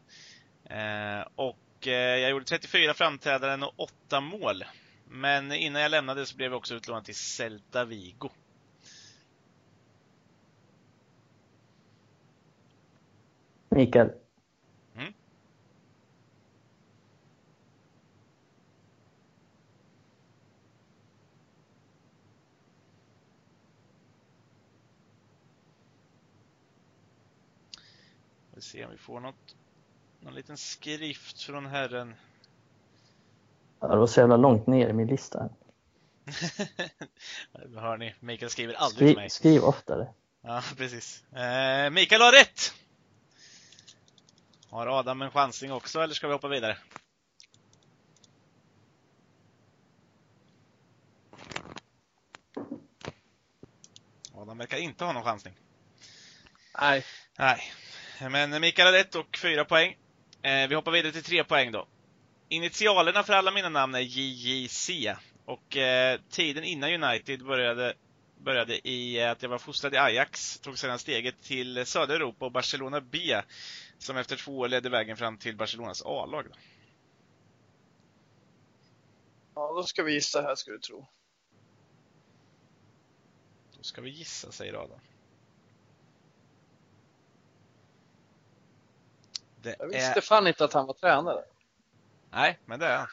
[0.64, 4.64] Eh, och eh, jag gjorde 34 framträdanden och 8 mål.
[5.08, 8.30] Men innan jag lämnade så blev jag också utlånad till Celta Vigo.
[13.68, 14.10] Mikael.
[28.58, 29.56] Vi ser om vi får något,
[30.20, 32.14] någon liten skrift från herren.
[33.80, 35.48] Ja, det var så jävla långt ner i min lista.
[37.74, 39.30] hör ni, Mikael skriver aldrig till Skri, mig.
[39.30, 40.08] skriv oftare.
[40.40, 41.32] Ja, precis.
[41.32, 42.74] Eh, Mikael har rätt!
[44.70, 46.78] Har Adam en chansning också, eller ska vi hoppa vidare?
[54.34, 55.54] Adam verkar inte ha någon chansning.
[56.80, 57.04] Nej,
[57.38, 57.72] Nej.
[58.20, 59.96] Men Mikael har rätt och fyra poäng.
[60.42, 61.86] Eh, vi hoppar vidare till tre poäng då.
[62.48, 64.90] Initialerna för alla mina namn är JJC.
[65.44, 67.94] Och eh, tiden innan United började,
[68.40, 72.52] började i att jag var fostrad i Ajax, tog sedan steget till södra Europa och
[72.52, 73.42] Barcelona B,
[73.98, 76.44] som efter två år ledde vägen fram till Barcelonas A-lag.
[76.44, 76.56] då.
[79.54, 81.06] ja, då ska vi gissa här ska du tro.
[83.76, 85.00] Då ska vi gissa, säger Adam.
[89.62, 89.92] Det Jag är...
[89.92, 91.42] visste fan inte att han var tränare.
[92.30, 93.08] Nej, men det är han.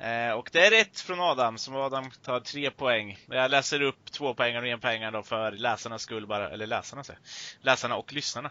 [0.00, 3.18] Eh, och det är rätt från Adam, som Adam tar tre poäng.
[3.28, 7.04] Jag läser upp två poäng och en poäng då för läsarnas skull bara, eller läsarna
[7.04, 7.20] säger.
[7.60, 8.50] Läsarna och lyssnarna.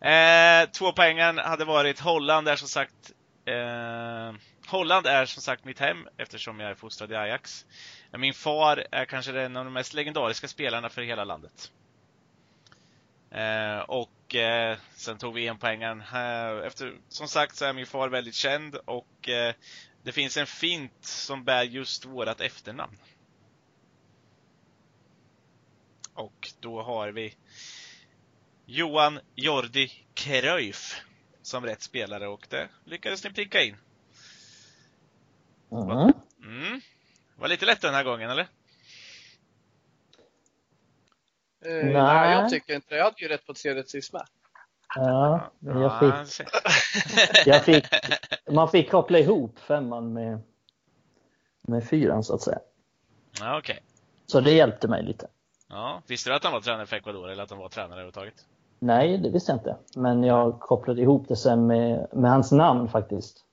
[0.00, 3.12] Eh, två poängen hade varit Holland är som sagt
[3.44, 4.32] eh,
[4.66, 7.66] Holland är som sagt mitt hem eftersom jag är fostrad i Ajax.
[8.10, 11.72] Min far är kanske en av de mest legendariska spelarna för hela landet.
[13.30, 16.00] Eh, och eh, sen tog vi en poängen.
[16.00, 19.54] Eh, efter, som sagt så är min far väldigt känd och eh,
[20.02, 22.96] det finns en fint som bär just vårat efternamn.
[26.14, 27.34] Och då har vi
[28.66, 31.00] Johan Jordi Cruyff
[31.42, 33.76] som rätt spelare och det lyckades ni pricka in.
[35.72, 36.12] Mm.
[36.42, 36.80] Mm.
[37.36, 38.42] Var lite lätt den här gången, eller?
[38.42, 38.48] Eh,
[41.64, 41.92] Nej.
[41.92, 42.32] nej.
[42.32, 42.96] jag tycker inte det.
[42.96, 44.22] Jag hade ju rätt på tredje sist med.
[44.96, 46.46] Ja, men jag Ja, fick,
[47.46, 47.84] jag fick,
[48.50, 50.38] man fick koppla ihop femman med,
[51.62, 52.58] med fyran så att säga.
[53.40, 53.82] Ja, okej.
[54.26, 55.26] Så det hjälpte mig lite.
[55.68, 56.02] Ja.
[56.06, 58.34] Visste du att han var tränare för Ecuador eller att han var tränare överhuvudtaget?
[58.78, 59.76] Nej, det visste jag inte.
[59.96, 63.44] Men jag kopplade ihop det sen med, med hans namn faktiskt.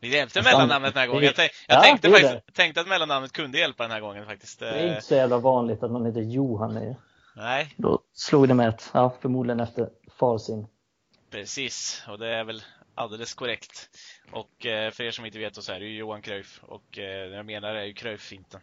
[0.00, 1.24] Vi hjälpte mellannamnet den här gången.
[1.24, 4.26] Jag, tänk, jag Ja, tänkte, är faktiskt, tänkte att mellannamnet kunde hjälpa den här gången
[4.26, 4.60] faktiskt.
[4.60, 6.96] Det är inte så jävla vanligt att man heter Johan längre.
[7.38, 10.66] Nej, Då slog det med ett, ja, förmodligen efter far sin.
[11.30, 12.02] precis.
[12.08, 12.62] Och det är väl
[12.94, 13.90] alldeles korrekt.
[14.32, 16.60] Och eh, för er som inte vet så är det ju Johan Cruyff.
[16.62, 18.60] Och eh, det jag menar är ju Cruyff-finten.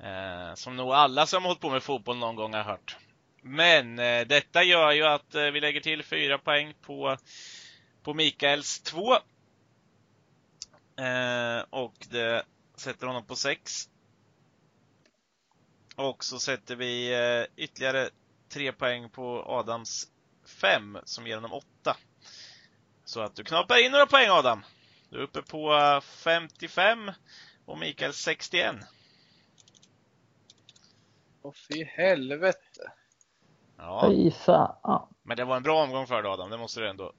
[0.00, 2.96] Eh, som nog alla som har hållit på med fotboll någon gång har hört.
[3.42, 7.16] Men eh, detta gör ju att eh, vi lägger till fyra poäng på,
[8.02, 9.12] på Mikaels två.
[11.02, 12.44] Eh, och det
[12.76, 13.88] sätter honom på sex.
[15.98, 18.08] Och så sätter vi eh, ytterligare
[18.48, 20.06] tre poäng på Adams
[20.60, 21.96] fem som ger honom åtta.
[23.04, 24.64] Så att du knaprar in några poäng Adam.
[25.10, 27.10] Du är uppe på eh, 55
[27.66, 28.76] och Mikael 61.
[31.42, 32.92] Åh fy helvete.
[33.76, 35.08] Ja, Fy fan.
[35.22, 37.12] men det var en bra omgång för dig Adam, det måste du ändå,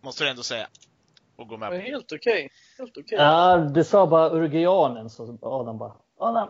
[0.00, 0.68] måste du ändå säga.
[1.36, 1.82] Och gå Det med var på.
[1.84, 2.50] helt okej.
[2.78, 3.18] Helt okej.
[3.18, 6.48] Ja, du sa bara uruguayanen så Adam bara, Adam.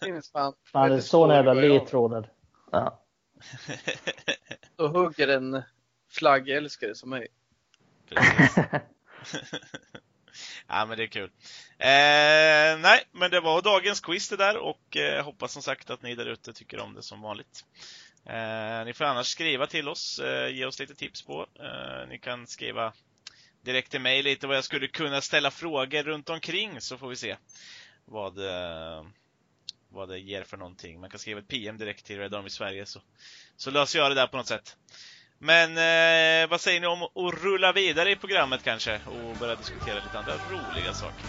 [0.00, 0.52] Finns fan.
[0.72, 2.32] Fan, det är vet så inte jävla ledtrådar.
[2.70, 3.02] Ja.
[4.76, 5.62] Då hugger en
[6.10, 7.28] flaggälskare som mig.
[10.68, 11.30] Ja men det är kul.
[11.78, 16.02] Eh, nej, men det var dagens quiz det där och eh, hoppas som sagt att
[16.02, 17.64] ni där ute tycker om det som vanligt.
[18.26, 21.46] Eh, ni får annars skriva till oss, eh, ge oss lite tips på.
[21.60, 22.92] Eh, ni kan skriva
[23.62, 27.16] direkt till mig lite vad jag skulle kunna ställa frågor runt omkring så får vi
[27.16, 27.36] se
[28.06, 29.04] vad, eh,
[29.88, 31.00] vad det ger för någonting.
[31.00, 33.00] Man kan skriva ett PM direkt till Red Army Sverige så,
[33.56, 34.76] så löser jag det där på något sätt.
[35.38, 39.94] Men eh, vad säger ni om att rulla vidare i programmet kanske och börja diskutera
[39.94, 41.24] lite andra roliga saker?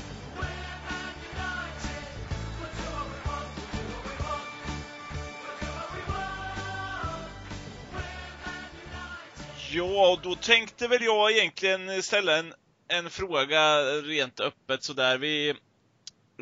[9.72, 12.54] Ja, då tänkte väl jag egentligen ställa en,
[12.88, 15.18] en fråga rent öppet sådär.
[15.18, 15.56] Vi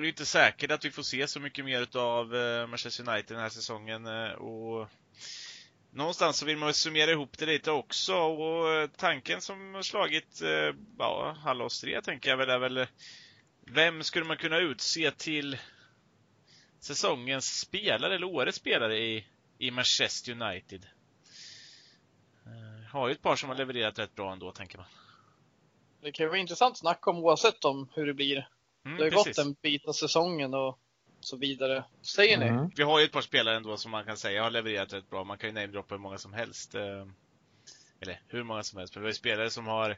[0.01, 3.35] det är inte säkert att vi får se så mycket mer av eh, Manchester United
[3.35, 4.89] den här säsongen eh, och
[5.91, 10.41] någonstans så vill man summera ihop det lite också och eh, tanken som har slagit
[10.97, 12.87] ja, alla oss tre tänker jag väl är väl
[13.61, 15.57] vem skulle man kunna utse till
[16.79, 19.25] säsongens spelare eller årets spelare i,
[19.57, 20.85] i Manchester United?
[22.91, 24.87] Har ju ett par som har levererat rätt bra ändå tänker man.
[26.01, 28.47] Det kan ju vara intressant snack om oavsett om hur det blir.
[28.85, 29.37] Mm, Det har ju precis.
[29.37, 30.79] gått en bit av säsongen och
[31.19, 31.83] så vidare.
[32.01, 32.45] Säger ni?
[32.45, 32.69] Mm.
[32.75, 35.23] Vi har ju ett par spelare ändå som man kan säga har levererat rätt bra.
[35.23, 36.75] Man kan ju namedroppa hur många som helst.
[36.75, 37.07] eh,
[37.99, 38.95] Eller hur många som helst.
[38.95, 39.97] Men vi har ju spelare som har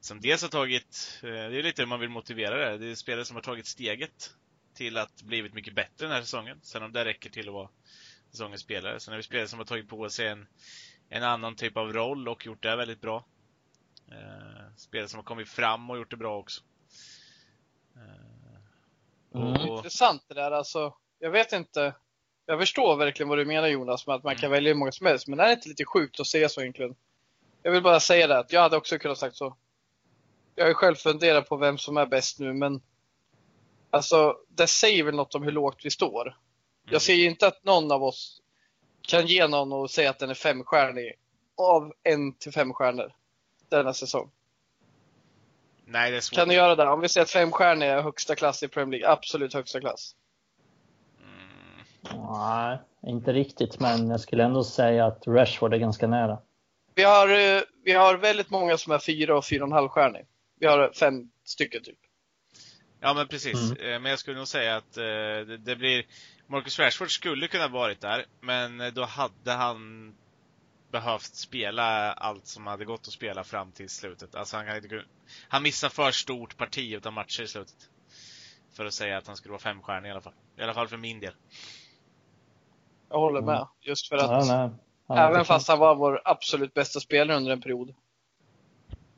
[0.00, 2.78] som dels har tagit, eh, det är lite hur man vill motivera det.
[2.78, 4.30] Det är spelare som har tagit steget
[4.74, 6.58] till att blivit mycket bättre den här säsongen.
[6.62, 7.68] Sen om det räcker till att vara
[8.30, 9.00] säsongens spelare.
[9.00, 10.46] Sen har vi spelare som har tagit på sig en,
[11.08, 13.24] en annan typ av roll och gjort det väldigt bra.
[14.12, 16.62] Eh, spelare som har kommit fram och gjort det bra också.
[17.96, 18.22] Eh,
[19.34, 19.52] Mm.
[19.52, 20.94] och, Intressant det där alltså.
[21.18, 21.94] Jag vet inte.
[22.46, 25.06] Jag förstår verkligen vad du menar Jonas med att man kan välja hur många som
[25.06, 25.28] helst.
[25.28, 26.94] Men det är inte lite sjukt att säga så egentligen.
[27.62, 29.56] Jag vill bara säga det att jag hade också kunnat sagt så.
[30.54, 32.80] Jag har ju själv funderat på vem som är bäst nu men
[33.90, 36.28] Alltså det säger väl något om hur lågt vi står.
[36.28, 36.38] Mm.
[36.84, 38.42] Jag ser ju inte att någon av oss
[39.02, 41.14] kan ge någon och säga att den är femstjärnig
[41.56, 43.12] av en till fem stjärnor
[43.68, 44.30] denna säsong.
[45.84, 46.36] Nej, det är svårt.
[46.36, 46.88] Kan du göra det?
[46.88, 50.14] Om vi säger att femstjärnig är högsta klass i Premier League, absolut högsta klass.
[52.10, 52.26] Mm.
[52.32, 56.38] Nej, inte riktigt, men jag skulle ändå säga att Rashford är ganska nära.
[56.94, 59.88] Vi har, eh, vi har väldigt många som är fyra och fyra och en halv
[59.88, 60.26] stjärnig.
[60.60, 61.98] Vi har fem stycken typ.
[63.00, 63.92] Ja men precis, Mm.
[63.92, 66.04] Eh, men jag skulle nog säga att eh, det, det blir
[66.46, 70.14] Marcus Rashford skulle kunna varit där, men då hade han
[70.92, 74.34] behövt spela allt som hade gått att spela fram till slutet.
[74.34, 75.06] Alltså han, kan inte, kun-
[75.48, 77.76] han missar för stort parti utav matcher i slutet.
[78.76, 80.34] För att säga att han skulle vara femstjärnig i alla fall.
[80.58, 81.34] I alla fall för min del.
[83.08, 83.54] Jag håller Mm.
[83.54, 83.66] med.
[83.80, 84.46] Just för att
[85.06, 87.94] Ja, även fast han var vår absolut bästa spelare under en period,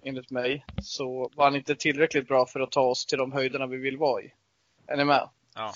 [0.02, 3.66] enligt mig, så var han inte tillräckligt bra för att ta oss till de höjderna
[3.66, 4.34] vi vill vara i.
[4.86, 5.28] Är ni med?
[5.54, 5.72] Ja.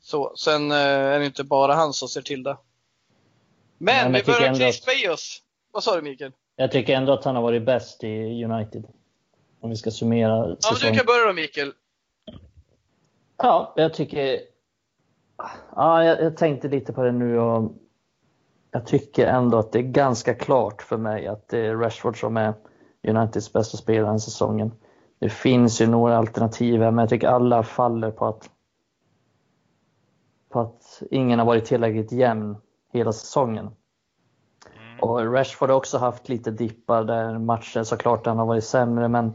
[0.00, 2.56] Så, sen eh, är det inte bara han som ser till det.
[3.78, 5.42] Men vi börjar att- i oss.
[5.72, 6.32] Vad sa du Mikael?
[6.56, 8.84] Jag tycker ändå att han har varit bäst i United.
[9.60, 11.72] Om vi ska summera Ja, du kan börja då Mikael.
[13.36, 14.40] Ja, jag tycker...
[15.76, 17.72] Ja, jag, jag tänkte lite på det nu och
[18.70, 22.36] jag tycker ändå att det är ganska klart för mig att det är Rashford som
[22.36, 22.54] är
[23.02, 24.72] Uniteds bästa spelare den säsongen.
[25.18, 28.50] Det finns ju några alternativ här, men jag tycker alla faller på att
[30.48, 32.56] på att ingen har varit tillräckligt jämn
[32.92, 33.66] hela säsongen.
[33.66, 35.00] Mm.
[35.00, 39.32] Och Rashford har också haft lite dippar där matcher såklart han har varit sämre men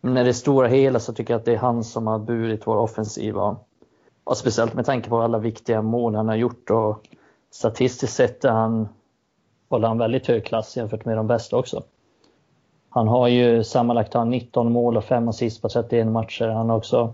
[0.00, 2.76] när det stora hela så tycker jag att det är han som har burit vår
[2.76, 3.56] offensiva.
[4.24, 7.08] Och speciellt med tanke på alla viktiga mål han har gjort och
[7.50, 8.88] statistiskt sett är han,
[9.68, 11.82] håller han väldigt hög klass jämfört med de bästa också.
[12.88, 16.48] Han har ju sammanlagt 19 mål och 5 assist på 31 matcher.
[16.48, 17.12] Han har också,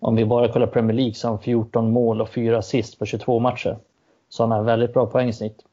[0.00, 3.06] om vi bara kollar Premier League, så har han 14 mål och 4 assist på
[3.06, 3.78] 22 matcher.
[4.36, 5.64] Så han har väldigt bra poängsnitt.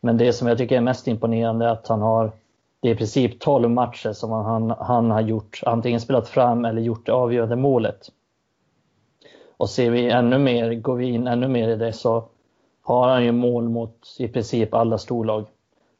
[0.00, 2.32] Men det som jag tycker är mest imponerande är att han har,
[2.80, 6.82] det är i princip 12 matcher som han, han har gjort, antingen spelat fram eller
[6.82, 8.08] gjort det avgörande målet.
[9.56, 12.24] Och ser vi ännu mer, går vi in ännu mer i det så
[12.82, 15.44] har han ju mål mot i princip alla storlag.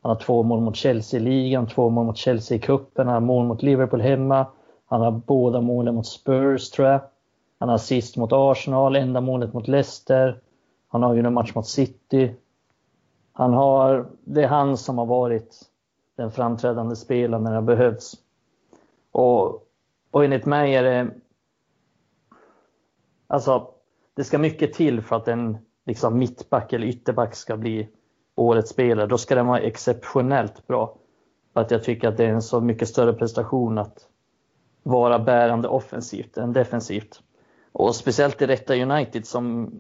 [0.03, 3.15] Han har två mål mot Chelsea i ligan, två mål mot Chelsea i cupen, han
[3.15, 4.47] har mål mot Liverpool hemma.
[4.87, 7.01] Han har båda målen mot Spurs tror jag.
[7.59, 10.41] Han har assist mot Arsenal, enda målet mot Leicester.
[10.89, 12.35] Han har ju en match mot City.
[13.33, 15.61] Han har, det är han som har varit
[16.17, 18.15] den framträdande spelaren när det har behövts.
[19.11, 19.67] Och,
[20.11, 21.11] och enligt mig är det...
[23.27, 23.69] Alltså,
[24.15, 27.89] det ska mycket till för att en liksom, mittback eller ytterback ska bli
[28.35, 29.07] årets spelare.
[29.07, 30.97] Då ska den vara exceptionellt bra.
[31.53, 34.09] För att jag tycker att det är en så mycket större prestation att
[34.83, 37.23] vara bärande offensivt än defensivt.
[37.73, 39.73] Och speciellt i detta United som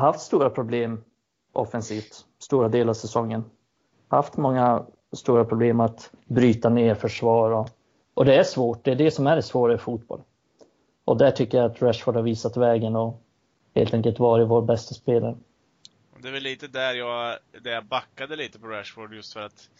[0.00, 1.04] haft stora problem
[1.52, 3.44] offensivt stora delar av säsongen.
[4.08, 7.68] Haft många stora problem att bryta ner försvar och,
[8.14, 8.84] och det är svårt.
[8.84, 10.20] Det är det som är det svåra i fotboll.
[11.04, 13.22] Och där tycker jag att Rashford har visat vägen och
[13.74, 15.36] helt enkelt varit vår bästa spelare.
[16.22, 19.70] Det är väl lite där jag, där jag backade lite på Rashford just för att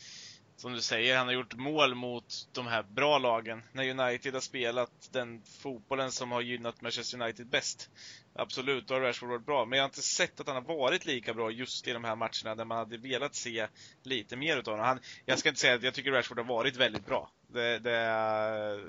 [0.61, 3.63] som du säger, han har gjort mål mot de här bra lagen.
[3.73, 7.91] När United har spelat den fotbollen som har gynnat Manchester United bäst.
[8.35, 9.65] Absolut, då har Rashford varit bra.
[9.65, 12.17] Men jag har inte sett att han har varit lika bra just i de här
[12.17, 13.67] matcherna där man hade velat se
[14.03, 14.87] lite mer utav honom.
[14.87, 17.31] Han, jag ska inte säga att jag tycker Rashford har varit väldigt bra.
[17.47, 18.81] Det, det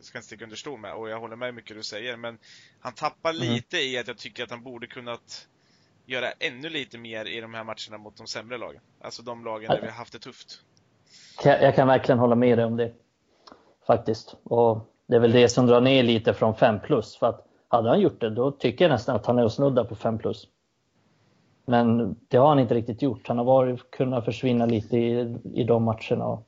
[0.00, 2.16] ska jag inte sticka under stol med och jag håller med mycket du säger.
[2.16, 2.38] Men
[2.80, 3.52] han tappar mm.
[3.52, 5.48] lite i att jag tycker att han borde kunnat
[6.06, 8.82] göra ännu lite mer i de här matcherna mot de sämre lagen.
[9.00, 10.62] Alltså de lagen där vi har haft det tufft.
[11.44, 12.92] Jag kan verkligen hålla med dig om det.
[13.86, 14.36] Faktiskt.
[14.44, 17.16] Och det är väl det som drar ner lite från 5 plus.
[17.16, 19.84] För att hade han gjort det, då tycker jag nästan att han är och snuddar
[19.84, 20.46] på 5 plus.
[21.64, 23.28] Men det har han inte riktigt gjort.
[23.28, 26.38] Han har varit, kunnat försvinna lite i, i de matcherna.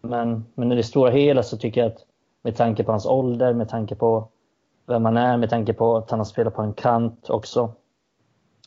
[0.00, 2.04] Men, men i det stora hela så tycker jag att
[2.42, 4.28] med tanke på hans ålder, med tanke på
[4.86, 7.72] vem han är, med tanke på att han har spelat på en kant också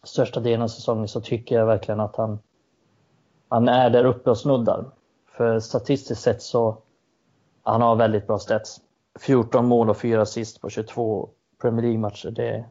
[0.04, 2.40] största delen av säsongen så tycker jag verkligen att han,
[3.50, 4.86] han är där uppe och snuddar.
[5.40, 6.82] För statistiskt sett så
[7.64, 8.82] han har väldigt bra stats.
[9.20, 11.30] 14 mål och 4 assist på 22
[11.62, 12.32] Premier League-matcher.
[12.32, 12.66] Det,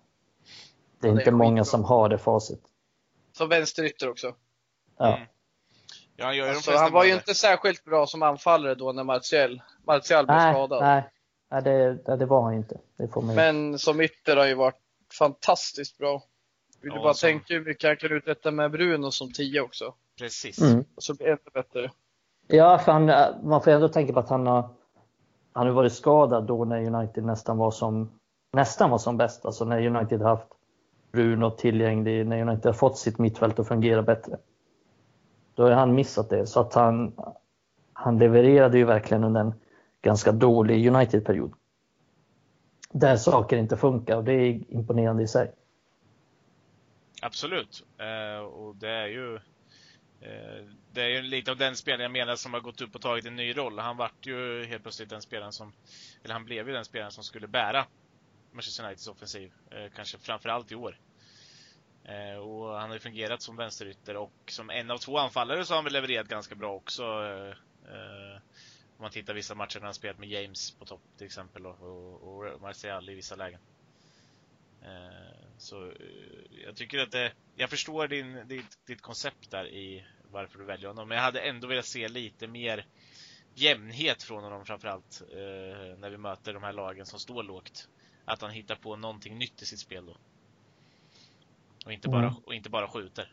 [1.01, 2.63] det är ja, inte många som har det facit.
[3.33, 4.35] Som vänsterytter också.
[4.99, 5.17] Ja.
[5.17, 5.29] Mm.
[6.17, 10.37] ja alltså, han var ju inte särskilt bra som anfallare då när Martial, Martial blev
[10.37, 10.83] nej, skadad.
[10.83, 11.03] Nej,
[11.51, 12.79] nej det, det var han inte.
[13.35, 14.81] Men som ytter har han ju varit
[15.19, 16.23] fantastiskt bra.
[16.81, 17.29] Vill du bara som...
[17.29, 19.95] tänka hur mycket han kan uträtta med Bruno som 10 också.
[20.19, 20.61] Precis.
[20.61, 20.85] Mm.
[20.95, 21.91] Och så blir det ännu bättre.
[22.51, 24.69] Ja, för han, eh, man får ändå tänka på att han har,
[25.53, 28.11] han har varit skadad då när United nästan var som,
[28.53, 29.47] nästan var som bäst.
[29.47, 30.49] Alltså när United haft
[31.13, 34.37] Bruno tillgänglig, när United har fått sitt mittfält att fungera bättre.
[35.55, 36.47] Då har han missat det.
[36.47, 37.13] Så att han,
[37.93, 39.55] han levererade ju verkligen under en
[40.03, 41.53] ganska dålig United-period.
[42.93, 45.53] Där saker inte funkar och det är imponerande i sig.
[47.23, 47.85] Absolut.
[47.99, 49.39] Eh, och det är ju
[50.21, 53.01] Eh, det är ju lite av den spelaren jag menar som har gått upp och
[53.01, 53.79] tagit en ny roll.
[53.79, 55.73] Han vart ju helt plötsligt den spelaren som,
[56.25, 57.87] eller han blev ju den spelaren som skulle bära
[58.53, 59.53] Manchester Uniteds offensiv.
[59.71, 60.99] Eh, kanske framförallt i år.
[62.05, 65.73] Eh, och han har ju fungerat som vänsterytter och som en av två anfallare så
[65.73, 67.05] har han väl levererat ganska bra också.
[68.97, 71.83] Om man tittar vissa matcher när han spelat med James på topp till exempel och,
[71.83, 73.61] och, och Martial i vissa lägen.
[75.59, 75.93] Så eh,
[76.67, 80.89] jag tycker att det, jag förstår din, ditt, ditt koncept där i varför du väljer
[80.89, 81.09] honom.
[81.09, 82.87] Men jag hade ändå velat se lite mer
[83.55, 87.89] jämnhet från honom framförallt eh, när vi möter de här lagen som står lågt.
[88.25, 90.17] Att han hittar på någonting nytt i sitt spel då.
[91.87, 92.35] Och inte bara, mm.
[92.47, 93.33] och inte bara skjuter.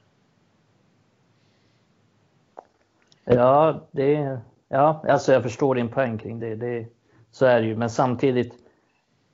[3.24, 6.56] Ja, det, ja, alltså jag förstår din poäng kring det.
[6.56, 6.88] det.
[7.32, 8.54] Så är det ju, men samtidigt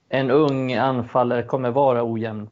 [0.09, 2.49] en ung anfallare kommer vara ojämn.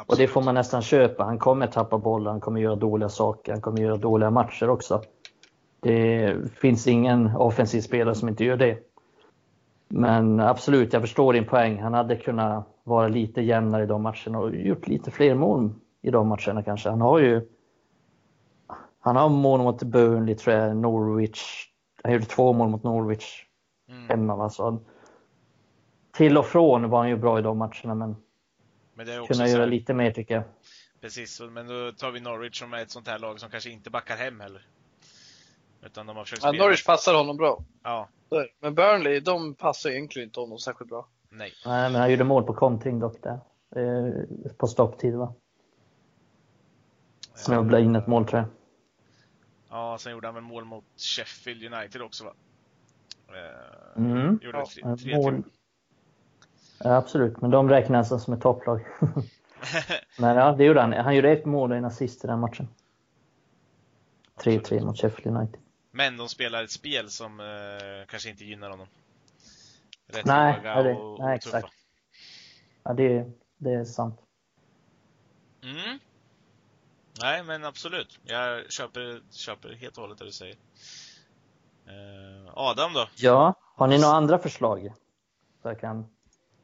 [0.00, 0.10] Absolut.
[0.10, 1.24] Och det får man nästan köpa.
[1.24, 5.02] Han kommer tappa bollar, han kommer göra dåliga saker, han kommer göra dåliga matcher också.
[5.80, 8.78] Det finns ingen offensiv spelare som inte gör det.
[9.88, 11.82] Men absolut, jag förstår din poäng.
[11.82, 16.10] Han hade kunnat vara lite jämnare i de matcherna och gjort lite fler mål i
[16.10, 16.90] de matcherna kanske.
[16.90, 17.48] Han har ju
[19.00, 21.66] han har mål mot Burnley, tror jag, Norwich.
[22.02, 23.46] Han gjorde två mål mot Norwich
[23.88, 24.08] mm.
[24.08, 24.36] hemma.
[24.36, 24.50] Va?
[24.50, 24.78] Så
[26.12, 28.16] till och från var han ju bra i de matcherna, men,
[29.00, 30.44] Men det är också kunna göra här, lite mer tycker jag.
[31.00, 33.90] precis, men då tar vi Norwich som är ett sånt här lag som kanske inte
[33.90, 34.66] backar hem heller.
[35.82, 36.64] Utan de har försökt Ja, spela.
[36.64, 37.64] Norwich passar honom bra.
[37.82, 38.08] Ja.
[38.60, 41.08] Men Burnley, de passar egentligen inte honom särskilt bra.
[41.30, 41.52] nej.
[41.66, 43.40] Nej, men han gjorde mål på kontring dock där.
[43.76, 44.12] Eh,
[44.56, 45.34] På stopptid va?
[47.34, 48.48] Snubblade in ett mål tror jag.
[49.70, 52.32] Ja, sen gjorde han väl mål mot Sheffield United också va?
[53.28, 54.38] Eh, Mm.
[54.42, 55.16] Gjorde Ja, tre- 3-3.
[55.16, 55.42] Mål.
[56.84, 58.86] Ja, absolut, men de räknas alltså som ett topplag.
[60.18, 60.92] men ja, det gjorde han.
[60.92, 62.68] Han gjorde ett mål och en assist i den matchen.
[64.36, 65.60] 3-3 mot Sheffield United.
[65.90, 68.86] Men de spelar ett spel som eh, kanske inte gynnar honom.
[70.06, 71.58] Rätt Nej, låga det- och, och nej, tuffa.
[71.58, 71.74] exakt.
[72.82, 74.20] Ja, det, det är sant.
[75.62, 75.98] Mm.
[77.22, 78.18] Nej, men absolut.
[78.24, 80.56] Jag köper, köper helt och hållet det du säger.
[81.86, 83.08] Eh, Adam då?
[83.16, 84.92] Ja, har ni några andra förslag?
[85.62, 86.06] Så jag kan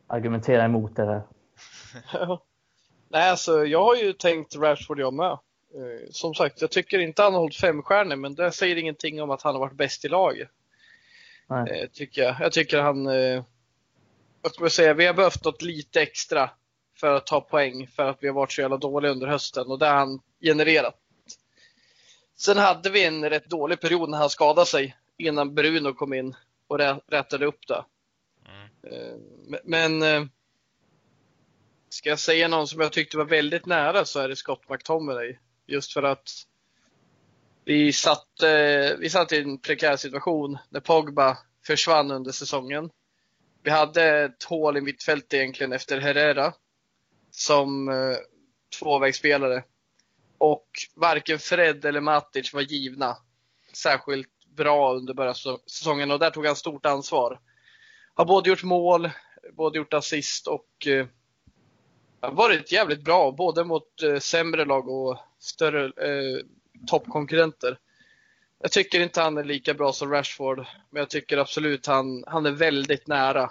[0.06, 1.22] argumentera emot det här.
[3.08, 5.30] Nej, alltså jag har ju tänkt Rashford jag med.
[5.30, 9.22] Eh, Som sagt, jag tycker inte han har hållit fem stjärnor, men det säger ingenting
[9.22, 10.48] om att han har varit bäst i laget.
[11.48, 11.80] Nej.
[11.80, 12.36] Eh, tycker jag.
[12.40, 13.44] jag tycker han, eh,
[14.42, 16.50] vad ska man säga, vi har behövt något lite extra
[16.96, 19.78] för att ta poäng för att vi har varit så jävla dåliga under hösten och
[19.78, 20.94] det har han genererat.
[22.36, 26.36] Sen hade vi en rätt dålig period när han skadade sig innan Bruno kom in
[26.66, 27.84] och rä- rättade upp det.
[28.90, 29.16] Eh,
[29.64, 30.24] men- eh,
[31.88, 35.38] ska jag säga någon som jag tyckte var väldigt nära så är det Scott McTominay.
[35.66, 36.28] Just för att
[37.64, 42.90] vi satt, eh, vi satt i en prekär situation när Pogba försvann under säsongen.
[43.62, 46.54] Vi hade ett hål i mittfältet egentligen efter Herrera
[47.30, 47.90] som
[48.78, 49.64] tvåvägsspelare.
[50.38, 53.16] Och varken Fred eller Matic var givna
[53.72, 57.40] särskilt bra under början av säsongen och där tog han stort ansvar.
[58.16, 59.10] Har både gjort mål,
[59.52, 61.06] både gjort assist och eh,
[62.20, 66.40] varit jävligt bra både mot eh, sämre lag och större eh,
[66.86, 67.78] toppkonkurrenter.
[68.58, 72.46] Jag tycker inte han är lika bra som Rashford, men jag tycker absolut han, han
[72.46, 73.50] är väldigt nära.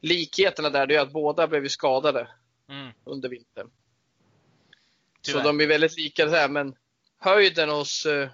[0.00, 2.28] Likheterna där det är att båda blev skadade
[2.68, 2.92] Mm.
[3.04, 3.70] under vintern.
[5.22, 5.40] Tyvärr.
[5.40, 6.76] Så de är väldigt lika där, men
[7.18, 8.28] höjden hos eh,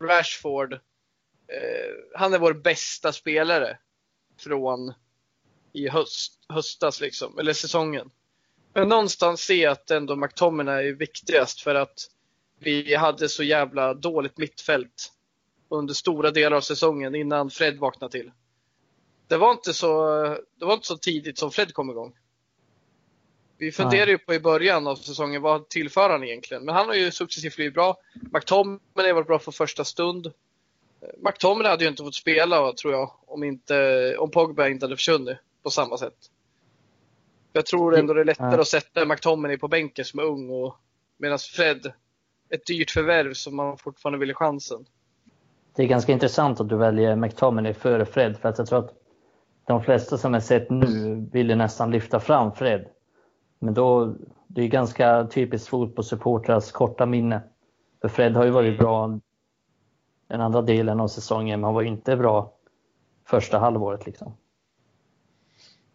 [0.00, 0.78] Rashford, eh,
[2.14, 3.78] han är vår bästa spelare
[4.44, 4.92] från
[5.72, 8.10] i höst, höstas liksom, eller säsongen.
[8.74, 12.10] Men någonstans ser jag att ändå McTominay är viktigast för att
[12.58, 15.12] vi hade så jävla dåligt mittfält
[15.68, 18.30] under stora delar av säsongen innan Fred vaknade till.
[19.28, 20.14] Det var inte så,
[20.58, 22.14] det var inte så tidigt som Fred kom igång.
[23.58, 26.64] Vi funderade ju på i början av säsongen, vad tillför han egentligen?
[26.64, 27.96] Men han har ju successivt blivit bra.
[28.32, 30.32] McTominay har varit bra från första stund.
[31.18, 35.38] McTominay hade ju inte fått spela, tror jag, om, inte, om Pogba inte hade försvunnit
[35.62, 36.16] på samma sätt.
[37.52, 40.76] Jag tror ändå det är lättare att sätta McTominay på bänken som är ung och
[41.16, 41.92] medan Fred,
[42.50, 44.84] ett dyrt förvärv som man fortfarande vill chansen.
[45.76, 48.94] Det är ganska intressant att du väljer McTominay före Fred, för att jag tror att
[49.66, 52.86] de flesta som jag sett nu vill ju nästan lyfta fram Fred.
[53.58, 54.14] Men då,
[54.46, 57.42] det är ganska typiskt fotbollssupportrars korta minne.
[58.00, 59.18] För Fred har ju varit bra
[60.34, 62.52] den andra delen av säsongen, men han var ju inte bra
[63.24, 64.36] första halvåret liksom.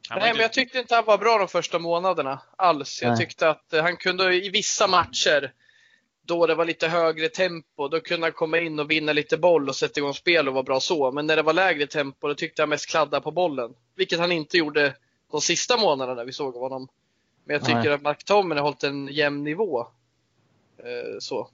[0.09, 2.99] Nej, men jag tyckte inte han var bra de första månaderna alls.
[3.01, 3.17] Jag Nej.
[3.17, 5.53] tyckte att eh, han kunde i vissa matcher
[6.21, 9.69] då det var lite högre tempo, då kunde han komma in och vinna lite boll
[9.69, 11.11] och sätta igång spel och vara bra så.
[11.11, 13.73] Men när det var lägre tempo, då tyckte jag mest kladda på bollen.
[13.95, 14.95] Vilket han inte gjorde
[15.31, 16.87] de sista månaderna vi såg honom.
[17.43, 17.93] Men jag tycker Nej.
[17.93, 19.87] att McTominay har hållit en jämn nivå.
[20.77, 21.49] Eh, så.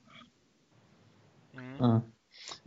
[1.53, 1.79] Mm.
[1.79, 2.01] Mm.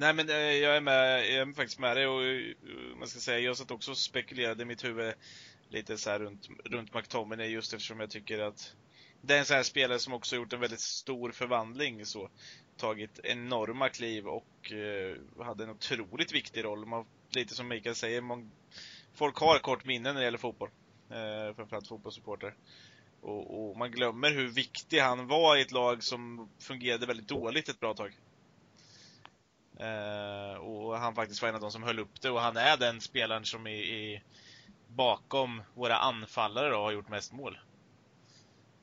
[0.00, 2.54] Nej men eh, jag är med, jag är faktiskt med dig och eh,
[2.98, 5.14] man ska säga, jag satt också och spekulerade i mitt huvud
[5.68, 8.74] lite så här runt, runt McTominay just eftersom jag tycker att
[9.20, 12.30] det är en sån här spelare som också gjort en väldigt stor förvandling så.
[12.76, 16.86] Tagit enorma kliv och eh, hade en otroligt viktig roll.
[16.86, 18.50] Man, lite som Mikael säger, man,
[19.14, 20.70] folk har kort minne när det gäller fotboll.
[21.10, 22.54] Eh, framförallt fotbollssupporter.
[23.20, 27.68] Och, och man glömmer hur viktig han var i ett lag som fungerade väldigt dåligt
[27.68, 28.18] ett bra tag.
[29.80, 32.76] Eh, och han faktiskt var en av de som höll upp det och han är
[32.76, 34.22] den spelaren som är, är
[34.88, 37.58] bakom våra anfallare då, har gjort mest mål.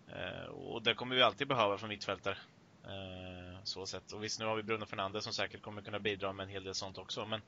[0.08, 2.38] Eh, och det kommer vi alltid behöva från mittfältare.
[2.84, 4.12] Eh, så sett.
[4.12, 6.64] Och visst, nu har vi Bruno Fernandes som säkert kommer kunna bidra med en hel
[6.64, 7.42] del sånt också, men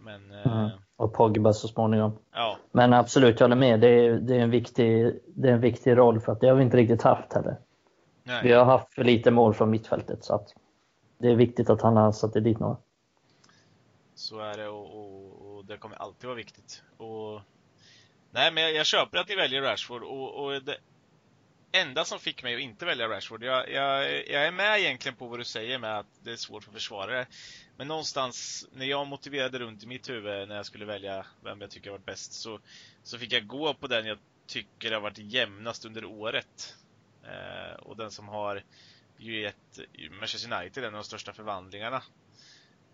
[0.00, 0.70] men Mm.
[0.96, 2.18] Och Pogba så småningom.
[2.32, 3.80] ja, Men absolut, jag håller med.
[3.80, 6.54] Det är, det, är en viktig, det är en viktig roll för att det har
[6.54, 7.56] vi inte riktigt haft heller.
[8.22, 8.40] nej.
[8.42, 10.54] Vi har haft för lite mål från mittfältet så att
[11.18, 12.76] det är viktigt att han har satt dit några.
[14.14, 16.82] Så är det och, och, och det kommer alltid vara viktigt.
[16.96, 17.40] Och
[18.30, 20.76] Nej, men jag, jag köper att ni väljer Rashford och, och det
[21.72, 25.26] enda som fick mig att inte välja Rashford, jag, jag, jag är med egentligen på
[25.26, 27.26] vad du säger med att det är svårt för försvarare.
[27.76, 31.70] Men någonstans, när jag motiverade runt i mitt huvud när jag skulle välja vem jag
[31.70, 32.60] tycker har varit bäst, så,
[33.02, 36.76] så fick jag gå på den jag tycker har varit jämnast under året.
[37.22, 38.62] Eh, och den som har
[39.18, 39.78] ju gett
[40.10, 42.02] Manchester United en av de största förvandlingarna.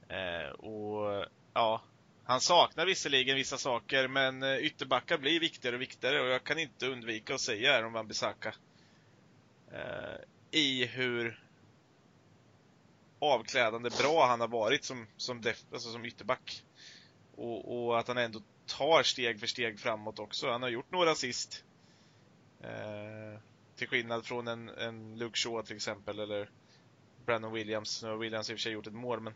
[0.08, 1.82] Eh, och ja,
[2.24, 6.58] han saknar visserligen vissa saker, men eh, ytterbackar blir viktigare och viktigare och jag kan
[6.58, 8.54] inte undvika att säga här om Van Bissaka.
[9.72, 10.20] Eh,
[10.50, 11.44] I hur
[13.18, 16.62] avklädande bra han har varit som, som, def, alltså som ytterback.
[17.36, 20.50] Och, och, att han ändå tar steg för steg framåt också.
[20.50, 21.64] Han har gjort några assist.
[22.62, 23.40] Eh,
[23.76, 26.50] till skillnad från en, en Luke Shaw till exempel, eller
[27.26, 28.02] Brandon Williams.
[28.02, 29.34] Nu har Williams i och för sig gjort ett mål, men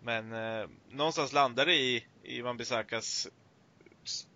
[0.00, 3.28] men eh, någonstans landar det i, i Wan-Bissakas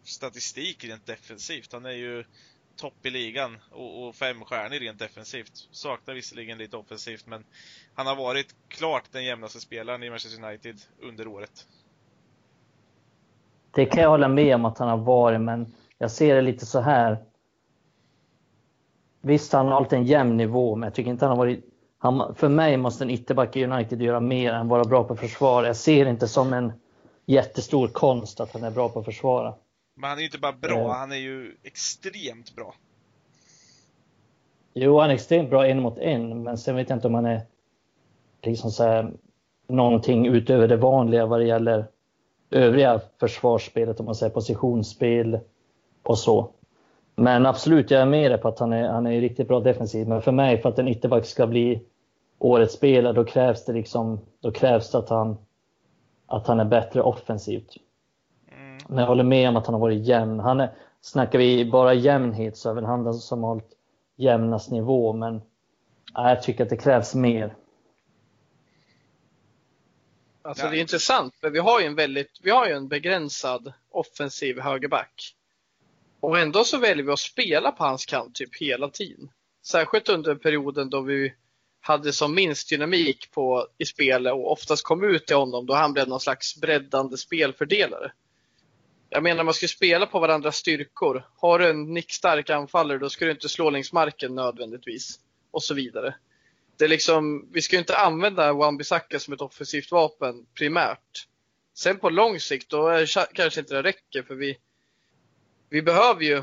[0.03, 1.73] statistik rent defensivt.
[1.73, 2.25] Han är ju
[2.77, 5.69] topp i ligan och, och femstjärnig rent defensivt.
[5.71, 7.45] Saknar visserligen lite offensivt, men
[7.95, 11.67] han har varit klart den jämnaste spelaren i Manchester United under året.
[13.71, 16.67] Det kan jag hålla med om att han har varit, men jag ser det lite
[16.67, 17.25] så här.
[19.25, 21.65] Visst, han har hållit en jämn nivå, men jag tycker inte han har varit
[22.03, 25.65] han, för mig måste en ytterback i United göra mer än vara bra på försvar.
[25.65, 26.73] Jag ser inte som en
[27.27, 29.55] jättestor konst att han är bra på att försvara.
[29.95, 30.91] Men han är ju inte bara bra, eh.
[30.91, 32.75] han är ju extremt bra.
[34.75, 37.27] Jo, han är extremt bra en mot en, men sen vet jag inte om han
[37.27, 37.41] är
[38.43, 39.13] liksom så här,
[39.69, 41.87] någonting utöver det vanliga vad det gäller
[42.51, 45.41] övriga försvarsspelet, om man säger positionsspel
[46.03, 46.51] och så.
[47.15, 50.09] Men absolut, jag är med på att han är, han är riktigt bra defensiv.
[50.09, 51.83] Men för mig, för att en ytterback ska bli
[52.39, 55.37] årets spelare, då krävs det liksom, då krävs det att han,
[56.27, 57.77] att han är bättre offensivt.
[58.53, 58.79] Mm.
[58.89, 60.41] Men jag håller med om att han har varit jämn.
[60.41, 63.73] Han är, snackar vi bara jämnhet så är väl han den som har hållit
[64.17, 65.43] jämnast nivå, men
[66.15, 67.55] nej, jag tycker att det krävs mer.
[70.43, 73.73] Alltså det är intressant, för vi har ju en väldigt, vi har ju en begränsad
[73.91, 75.37] offensiv högerback.
[76.23, 79.29] Och ändå så väljer vi att spela på hans kant typ hela tiden.
[79.67, 81.35] Särskilt under perioden då vi
[81.81, 85.93] hade som minst dynamik på, i spelet och oftast kom ut till honom då han
[85.93, 88.13] blev någon slags breddande spelfördelare.
[89.09, 91.29] Jag menar man ska spela på varandras styrkor.
[91.37, 95.21] Har du en nickstark anfallare då ska du inte slå längs marken nödvändigtvis.
[95.51, 96.15] Och så vidare.
[96.79, 101.27] Det är liksom, vi ska inte använda Wan-Bissaka som ett offensivt vapen primärt.
[101.75, 104.59] Sen på lång sikt då är, kanske inte det räcker för vi,
[105.73, 106.43] vi behöver ju,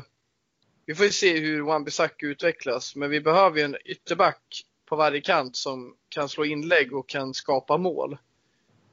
[0.86, 5.20] vi får ju se hur Wan-Bissaka utvecklas, men vi behöver ju en ytterback på varje
[5.20, 8.18] kant som kan slå inlägg och kan skapa mål.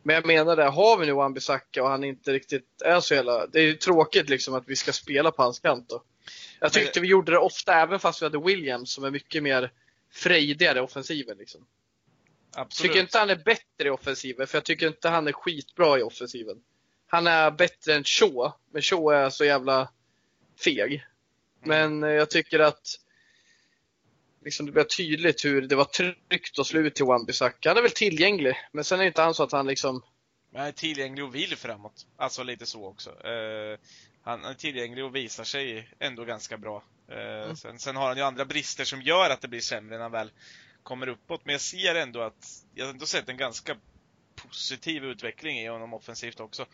[0.03, 3.47] Men jag menar det, har vi nu Wan-Bissaka och han inte riktigt är så jävla...
[3.47, 6.03] Det är ju tråkigt liksom att vi ska spela på hans kant då.
[6.59, 9.71] Jag tyckte vi gjorde det ofta även fast vi hade Williams som är mycket mer
[10.11, 11.37] frejdigare i offensiven.
[11.37, 11.65] Liksom.
[12.55, 12.87] Absolut.
[12.87, 15.99] Jag tycker inte han är bättre i offensiven, för jag tycker inte han är skitbra
[15.99, 16.57] i offensiven.
[17.07, 19.89] Han är bättre än Shaw, men Shaw är så jävla
[20.59, 21.05] feg.
[21.63, 21.99] Mm.
[21.99, 22.99] Men eh, jag tycker att
[24.47, 27.69] liksom det blev tydligt hur det var tryggt att slå ut till Wan-Bissaka.
[27.69, 30.01] Han är väl tillgänglig, men sen är det inte han så att han liksom...
[30.53, 32.05] Han är tillgänglig och vill framåt.
[32.17, 33.09] Alltså lite så också.
[33.09, 33.77] Uh,
[34.21, 36.83] han är tillgänglig och visar sig ändå ganska bra.
[37.11, 37.55] Uh, mm.
[37.55, 40.11] sen, sen, har han ju andra brister som gör att det blir sämre när han
[40.11, 40.31] väl
[40.83, 41.41] kommer uppåt.
[41.45, 43.75] Men jag ser ändå att, jag har ändå sett en ganska
[44.35, 46.65] positiv utveckling i honom offensivt också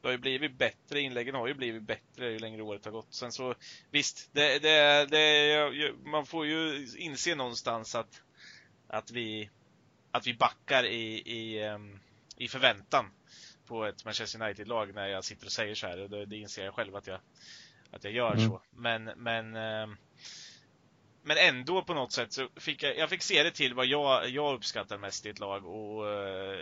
[0.00, 3.14] det har ju blivit bättre, inläggen har ju blivit bättre ju längre året har gått.
[3.14, 3.54] Sen så
[3.90, 8.22] visst, det, det, det, man får ju inse någonstans att,
[8.88, 9.50] att, vi,
[10.10, 12.00] att vi backar i, i, ehm,
[12.36, 13.10] i förväntan
[13.66, 15.96] på ett Manchester United-lag när jag sitter och säger så här.
[15.96, 17.20] Det, det inser jag själv att jag,
[17.90, 18.48] att jag gör mm.
[18.48, 18.62] så.
[18.70, 19.96] Men, men ehm,
[21.22, 24.28] men ändå på något sätt så fick jag, jag fick se det till vad jag,
[24.28, 26.58] jag uppskattar mest i ett lag och eh,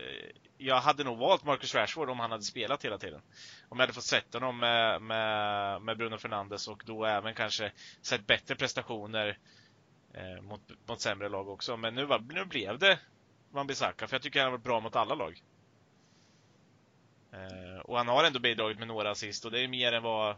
[0.59, 3.21] jag hade nog valt Marcus Rashford om han hade spelat hela tiden.
[3.69, 7.73] Om jag hade fått sett honom med, med, med Bruno Fernandes och då även kanske
[8.03, 9.39] sett bättre prestationer
[10.15, 11.77] eh, mot, mot sämre lag också.
[11.77, 12.99] Men nu, var, nu blev det
[13.53, 15.43] Wan-Bissaka för jag tycker han har varit bra mot alla lag.
[17.33, 20.37] Eh, och han har ändå bidragit med några assist och det är mer än vad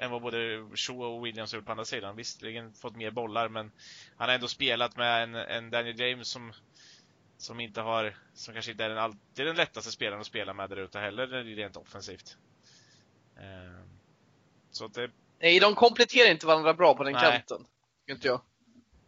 [0.00, 2.16] än vad både Shaw och Williams har gjort på andra sidan.
[2.16, 3.70] Visserligen fått mer bollar, men
[4.16, 6.52] han har ändå spelat med en, en Daniel James som,
[7.38, 10.70] som inte har, som kanske inte är den, alltid den lättaste spelaren att spela med
[10.70, 12.36] där ute heller, rent offensivt.
[13.36, 13.84] Eh,
[14.70, 15.10] så det...
[15.40, 17.22] Nej, de kompletterar inte varandra bra på den Nej.
[17.22, 17.66] kanten.
[18.10, 18.40] Inte jag.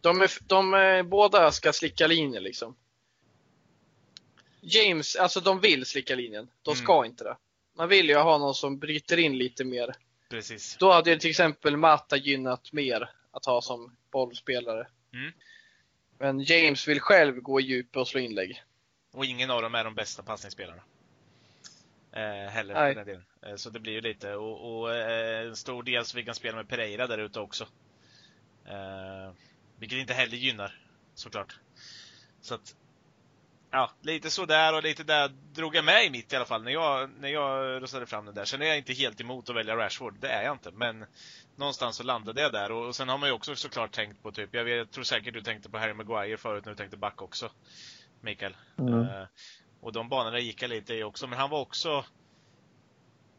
[0.01, 2.75] De, är, de är, båda ska slicka linjen liksom.
[4.61, 6.49] James, alltså de vill slicka linjen.
[6.61, 7.05] De ska mm.
[7.05, 7.37] inte det.
[7.77, 9.95] Man vill ju ha någon som bryter in lite mer
[10.31, 10.77] Precis.
[10.79, 14.87] Då hade till exempel Mata gynnat mer att ha som bollspelare.
[15.13, 15.31] Mm.
[16.21, 18.63] Men James vill själv gå i djup och slå inlägg.
[19.11, 20.81] Och ingen av dem är de bästa passningsspelarna.
[22.11, 22.95] Eh, heller Nej.
[22.95, 23.25] den delen.
[23.41, 26.35] Eh, så det blir ju lite, och, och eh, en stor del så vi kan
[26.35, 27.67] spela med Pereira där ute också.
[28.65, 29.33] Eh,
[29.79, 30.79] vilket inte heller gynnar,
[31.13, 31.59] såklart.
[32.41, 32.75] Så att,
[33.71, 36.71] ja, lite sådär och lite där drog jag med i mitt i alla fall när
[36.71, 38.45] jag, när jag röstade fram den där.
[38.45, 40.71] Sen är jag inte helt emot att välja Rashford, det är jag inte.
[40.71, 41.05] Men
[41.55, 44.31] någonstans så landade jag där och, och sen har man ju också såklart tänkt på
[44.31, 46.97] typ, jag, vet, jag tror säkert du tänkte på Harry Maguire förut när du tänkte
[46.97, 47.49] back också.
[48.21, 48.55] Mikael.
[48.77, 48.99] Mm.
[48.99, 49.23] Eh,
[49.81, 52.05] och de banorna gick jag lite i också, men han var också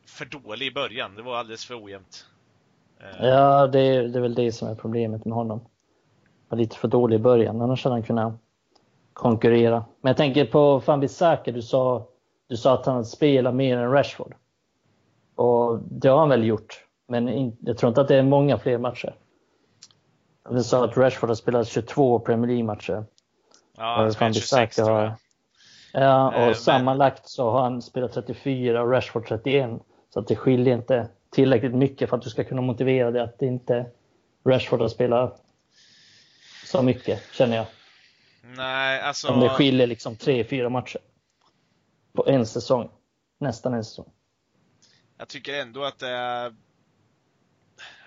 [0.06, 1.14] för dålig i början.
[1.14, 2.26] Det var alldeles för ojämnt.
[3.00, 5.60] Eh, Ja, det är, det är väl det som är problemet med honom.
[6.48, 8.34] Var lite för dålig i början, annars hade han kunnat
[9.12, 9.84] konkurrera.
[10.00, 12.06] Men jag tänker på Fambisaka, du sa,
[12.48, 14.34] du sa att han spelar mer än Rashford.
[15.34, 18.58] Och det har han väl gjort, men in, jag tror inte att det är många
[18.58, 19.14] fler matcher.
[20.50, 23.04] Du sa att Rashford har spelat 22 Premier League-matcher.
[23.76, 25.12] ja, han spelade 26 tror jag.
[25.92, 29.70] Ja, och Eh, men- sammanlagt så har han spelat 34 och Rashford 31.
[30.10, 33.38] Så att det skiljer inte tillräckligt mycket för att du ska kunna motivera det att
[33.38, 33.86] det inte
[34.46, 35.42] Rashford har spelat
[36.66, 37.66] så mycket, känner jag.
[38.42, 39.28] Nej, alltså.
[39.28, 41.00] Om det skiljer liksom 3-4 matcher
[42.12, 42.90] på en säsong.
[43.40, 44.12] Nästan en säsong.
[45.18, 46.54] Jag tycker ändå att det är...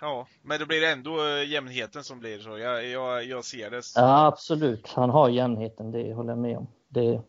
[0.01, 2.57] Ja, men det blir ändå eh, jämnheten som blir så.
[2.57, 3.81] Jag, jag, jag ser det.
[3.83, 4.87] så- Ja, absolut.
[4.87, 6.67] Han har jämnheten, det håller jag med om.
[6.87, 7.21] Det,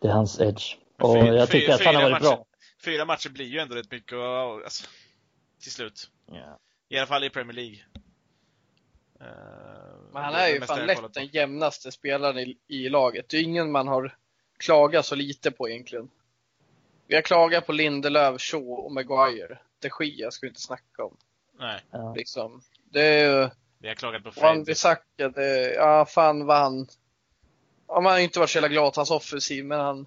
[0.00, 0.76] det är hans edge.
[0.98, 2.36] Och Fy- jag tycker att han har fyra varit matcher.
[2.36, 2.46] bra.
[2.84, 4.86] Fyra matcher blir ju ändå rätt mycket och, alltså,
[5.62, 6.10] till slut.
[6.26, 6.58] Ja.
[6.88, 7.78] I alla fall i Premier League.
[9.20, 13.28] Eh, Men han är ju fan lätt den jämnaste spelaren i, i laget.
[13.28, 14.16] Det är ingen man har
[14.58, 16.10] klagat så lite på egentligen.
[17.06, 19.58] Vi har klagat på Lindelöf, Shaw och Maguire.
[19.78, 21.16] De Gia ska vi inte snacka om.
[21.58, 22.14] Nej, Ja.
[22.14, 22.62] Liksom.
[22.84, 24.64] Det är ju vi har klagat på Wan Fred.
[24.64, 26.86] Bissaka, det, ja fan vad han...
[27.88, 30.06] Ja, man har inte varit så jävla glad hans offensiv, men han,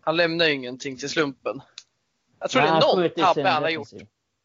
[0.00, 1.60] han lämnar ju ingenting till slumpen.
[2.38, 3.88] Jag tror Nej, det är någon tabbe han har gjort.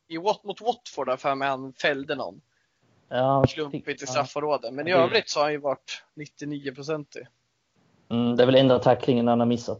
[0.07, 2.41] I mot Watford där för mig han fällde någon.
[3.15, 4.73] Ja, Slumpigt i straffområdet.
[4.73, 7.27] Men i det- övrigt så har han ju varit 99-procentig.
[8.09, 9.79] Mm, det är väl enda tacklingen han har missat.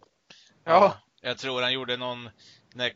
[0.63, 2.29] Ja, Jag tror han gjorde någon,
[2.73, 2.93] när,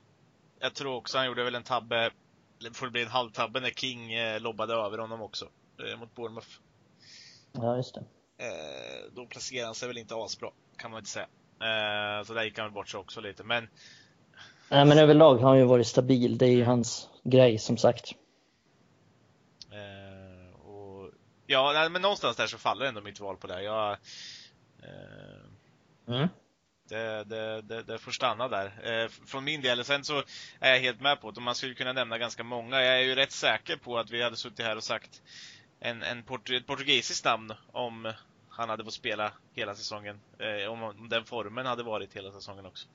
[0.60, 2.12] jag tror också han gjorde väl en tabbe,
[2.60, 5.46] eller får det bli en halvtabbe när King eh, lobbade över honom också.
[5.92, 6.48] Eh, mot Bournemouth.
[7.52, 8.04] Ja, just det.
[8.46, 11.28] Eh, då placerade han sig väl inte asbra, kan man inte säga.
[11.62, 13.44] Eh, så där gick han väl bort sig också lite.
[13.44, 13.70] Men
[14.70, 16.38] Nej, men överlag har han ju varit stabil.
[16.38, 18.12] Det är ju hans grej, som sagt.
[19.72, 21.12] Eh, och,
[21.48, 23.62] ja, men någonstans där så faller ändå mitt val på det.
[23.64, 23.92] Jag,
[24.84, 25.48] eh,
[26.08, 26.28] Mm.
[26.90, 28.66] det, det, det, det får stanna där.
[28.84, 30.24] Eh, från min del, sen så
[30.60, 31.42] är jag helt med på det.
[31.42, 32.82] Man skulle kunna nämna ganska många.
[32.82, 35.22] Jag är ju rätt säker på att vi hade suttit här och sagt
[35.80, 38.14] en, en port, ett portugisiskt namn om
[38.50, 40.20] han hade fått spela hela säsongen.
[40.40, 42.88] Eh, om, om den formen hade varit hela säsongen också.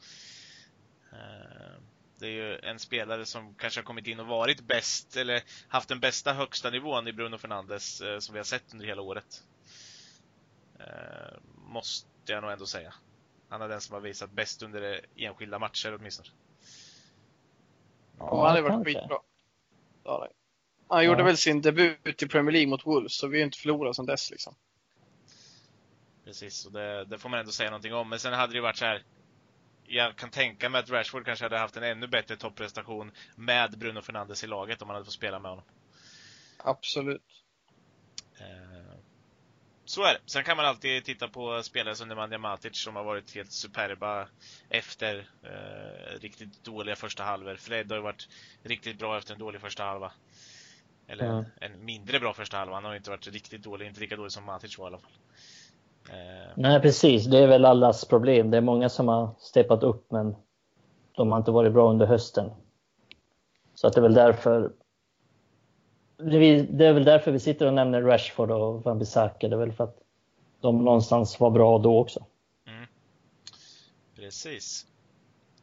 [2.22, 5.88] Det är ju en spelare som kanske har kommit in och varit bäst, eller haft
[5.88, 9.42] den bästa högsta nivån i Bruno Fernandes eh, som vi har sett under hela året.
[10.80, 12.94] Eh, måste jag nog ändå säga.
[13.48, 16.28] Han är den som har visat bäst under enskilda matcher åtminstone.
[18.18, 19.18] och han har varit skitbra.
[20.04, 20.28] Han.
[20.88, 21.24] Han gjorde Ja.
[21.26, 24.06] väl sin debut i Premier League mot Wolves, så vi har ju inte förlorat sedan
[24.06, 24.54] dess liksom.
[26.24, 28.08] Precis, och det, det får man ändå säga någonting om.
[28.08, 29.02] Men sen hade det ju varit så här.
[29.86, 34.02] Jag kan tänka mig att Rashford kanske hade haft en ännu bättre topprestation med Bruno
[34.02, 35.64] Fernandes i laget om han hade fått spela med honom.
[36.58, 37.22] Absolut.
[38.40, 38.98] Eh,
[39.84, 40.20] Så är det.
[40.26, 44.28] Sen kan man alltid titta på spelare som Nemanja Matic som har varit helt superba
[44.68, 47.56] efter eh, riktigt dåliga första halvor.
[47.56, 48.28] Fred har ju varit
[48.62, 50.12] riktigt bra efter en dålig första halva.
[51.06, 51.44] Eller Mm.
[51.60, 52.74] en mindre bra första halva.
[52.74, 54.98] Han har ju inte varit riktigt dålig, inte lika dålig som Matic var i alla
[54.98, 55.12] fall.
[56.10, 57.24] Eh, Nej, precis.
[57.26, 58.50] Det är väl allas problem.
[58.50, 60.36] Det är många som har steppat upp, men
[61.16, 62.50] de har inte varit bra under hösten.
[63.74, 64.72] Så att det är väl därför
[66.16, 69.48] det är- väl därför vi sitter och nämner Rashford och Van Bissaka.
[69.48, 69.96] Det är väl för att
[70.60, 72.26] de någonstans var bra då också.
[74.16, 74.86] Precis.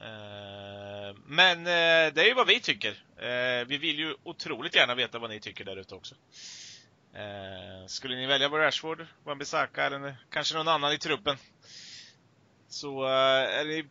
[0.02, 3.04] Eh, Men eh, det är ju vad vi tycker.
[3.66, 6.16] Vi vill ju otroligt gärna veta vad ni tycker där ute också.
[7.14, 11.38] Eh, Skulle ni välja Rashford, Wan-Bissaka eller kanske någon annan i truppen?
[12.68, 13.88] Så eh, är ni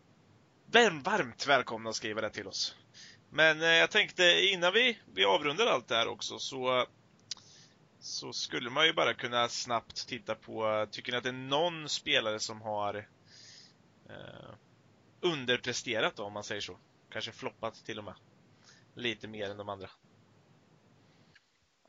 [0.70, 2.76] varm- varmt välkomna att skriva det till oss.
[3.30, 6.86] Men eh, jag tänkte innan vi, vi avrundar allt det här också så
[8.00, 11.88] så skulle man ju bara kunna snabbt titta på, tycker ni att det är någon
[11.88, 12.94] spelare som har
[14.08, 14.50] eh,
[15.20, 16.78] underpresterat då, om man säger så.
[17.10, 18.14] Kanske floppat till och med.
[18.94, 19.90] Lite mer än de andra.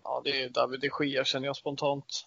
[0.03, 2.25] Ja, det är David de Gea känner jag spontant.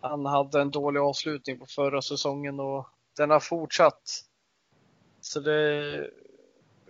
[0.00, 4.24] Han hade en dålig avslutning på förra säsongen och den har fortsatt.
[5.20, 6.10] Så det är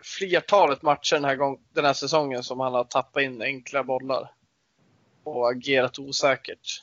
[0.02, 4.34] flertalet matcher den här, gång, den här säsongen som han har tappat in enkla bollar
[5.24, 6.82] och agerat osäkert.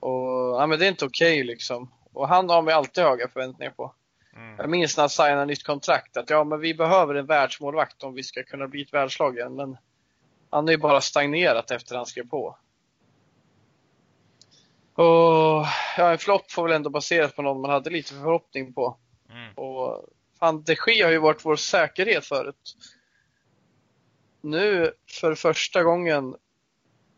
[0.00, 1.92] Och ja, men det är inte okej okay, liksom.
[2.12, 3.94] Och han har man alltid höga förväntningar på.
[4.36, 4.56] Mm.
[4.58, 8.14] Jag minns när han signade nytt kontrakt att ja, men vi behöver en världsmålvakt om
[8.14, 9.54] vi ska kunna bli ett världslag igen.
[9.54, 9.76] Men
[10.50, 12.56] han har ju bara stagnerat efter han skrev på.
[14.94, 18.96] Och ja, en flopp får väl ändå baseras på någon man hade lite förhoppning på.
[19.30, 19.54] Mm.
[19.54, 20.04] Och
[20.38, 22.76] fan, de Gea har ju varit vår säkerhet förut.
[24.40, 26.34] Nu för första gången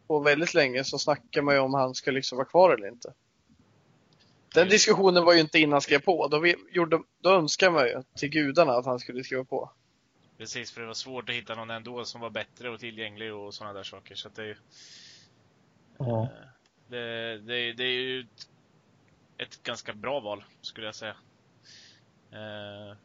[0.07, 3.13] på väldigt länge så snackar man ju om han ska liksom vara kvar eller inte.
[4.55, 6.29] Den diskussionen var ju inte innan han skrev på.
[6.29, 9.71] Då, vi gjorde, då önskar man ju till gudarna att han skulle skriva på.
[10.41, 13.55] Precis, för det var svårt att hitta någon ändå som var bättre och tillgänglig och
[13.55, 14.15] sådana där saker.
[14.15, 14.57] Så det är ju...
[15.99, 16.29] Ja.
[16.89, 18.49] Det, det, det, är ju ett,
[19.39, 21.15] ett, ganska bra val, skulle jag säga.
[22.33, 22.97] Eh,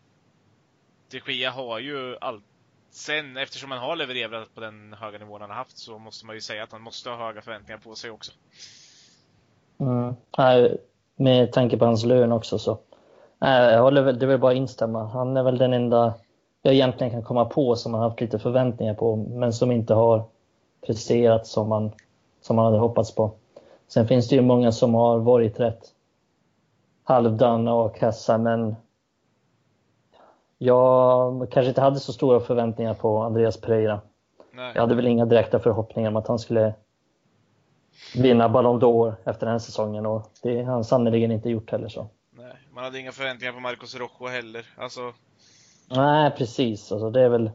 [1.09, 2.43] De Gia har ju allt
[2.89, 6.36] Sen eftersom han har levererat på den höga nivån han har haft så måste man
[6.36, 8.31] ju säga att han måste ha höga förväntningar på sig också.
[9.77, 10.15] Mm.
[11.15, 12.79] med tanke på hans lön också så.
[13.39, 15.07] jag håller väl, det vill bara instämma.
[15.07, 16.13] Han är väl den enda
[16.66, 20.24] jag egentligen kan komma på som man haft lite förväntningar på men som inte har
[20.86, 21.91] presterat som man,
[22.41, 23.32] som man hade hoppats på.
[23.88, 25.93] Sen finns det ju många som har varit rätt
[27.03, 28.76] halvdana och kassa men
[30.57, 34.01] jag kanske inte hade så stora förväntningar på Andreas Pereira.
[34.51, 34.72] Nej.
[34.76, 36.74] Jag hade väl inga direkta förhoppningar om att han skulle
[38.16, 41.89] vinna Ballon d'Or efter den här säsongen och det har han sannerligen inte gjort heller.
[41.89, 42.07] Så.
[42.32, 44.66] Nej, man hade inga förväntningar på Marcos Rojo heller.
[44.78, 45.13] Alltså...
[45.88, 46.91] Nej, precis.
[46.91, 47.51] Alltså, det är väl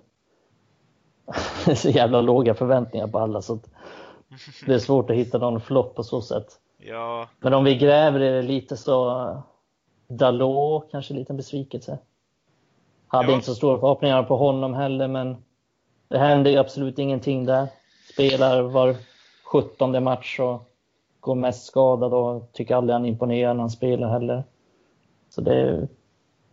[1.77, 3.59] så jävla låga förväntningar på alla så
[4.67, 6.61] det är svårt att hitta någon flopp på så sätt.
[6.79, 7.29] Ja.
[7.39, 9.43] Men om vi gräver i det lite så
[10.09, 11.99] Dalot kanske en liten besvikelse.
[13.07, 13.35] Hade ja.
[13.35, 15.37] inte så stora förhoppningar på honom heller, men
[16.09, 17.69] det hände absolut ingenting där.
[18.13, 18.97] Spelar var
[19.45, 20.71] 17 match och
[21.21, 24.45] går mest skadad och tycker aldrig han imponerar när han spelar heller.
[25.29, 25.89] Så det är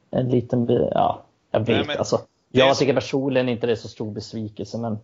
[0.09, 2.21] en liten, ja, jag vet Nej, men, alltså.
[2.49, 4.99] Jag tycker personligen inte det är så stor besvikelse, men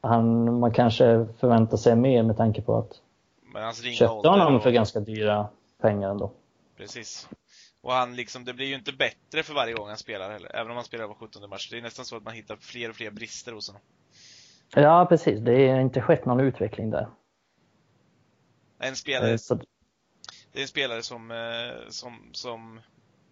[0.00, 3.00] han, man kanske förväntar sig mer med tanke på att
[3.52, 5.48] men köpte honom för ganska dyra
[5.80, 6.32] pengar ändå.
[6.76, 7.28] Precis.
[7.80, 10.70] Och han liksom, det blir ju inte bättre för varje gång han spelar heller, även
[10.70, 11.70] om han spelar på 17 match.
[11.70, 13.82] Det är nästan så att man hittar fler och fler brister hos honom.
[14.74, 15.40] Ja, precis.
[15.40, 17.08] Det har inte skett någon utveckling där.
[18.78, 19.54] En spelare, eh, så...
[20.52, 22.80] det är en spelare som, eh, som, som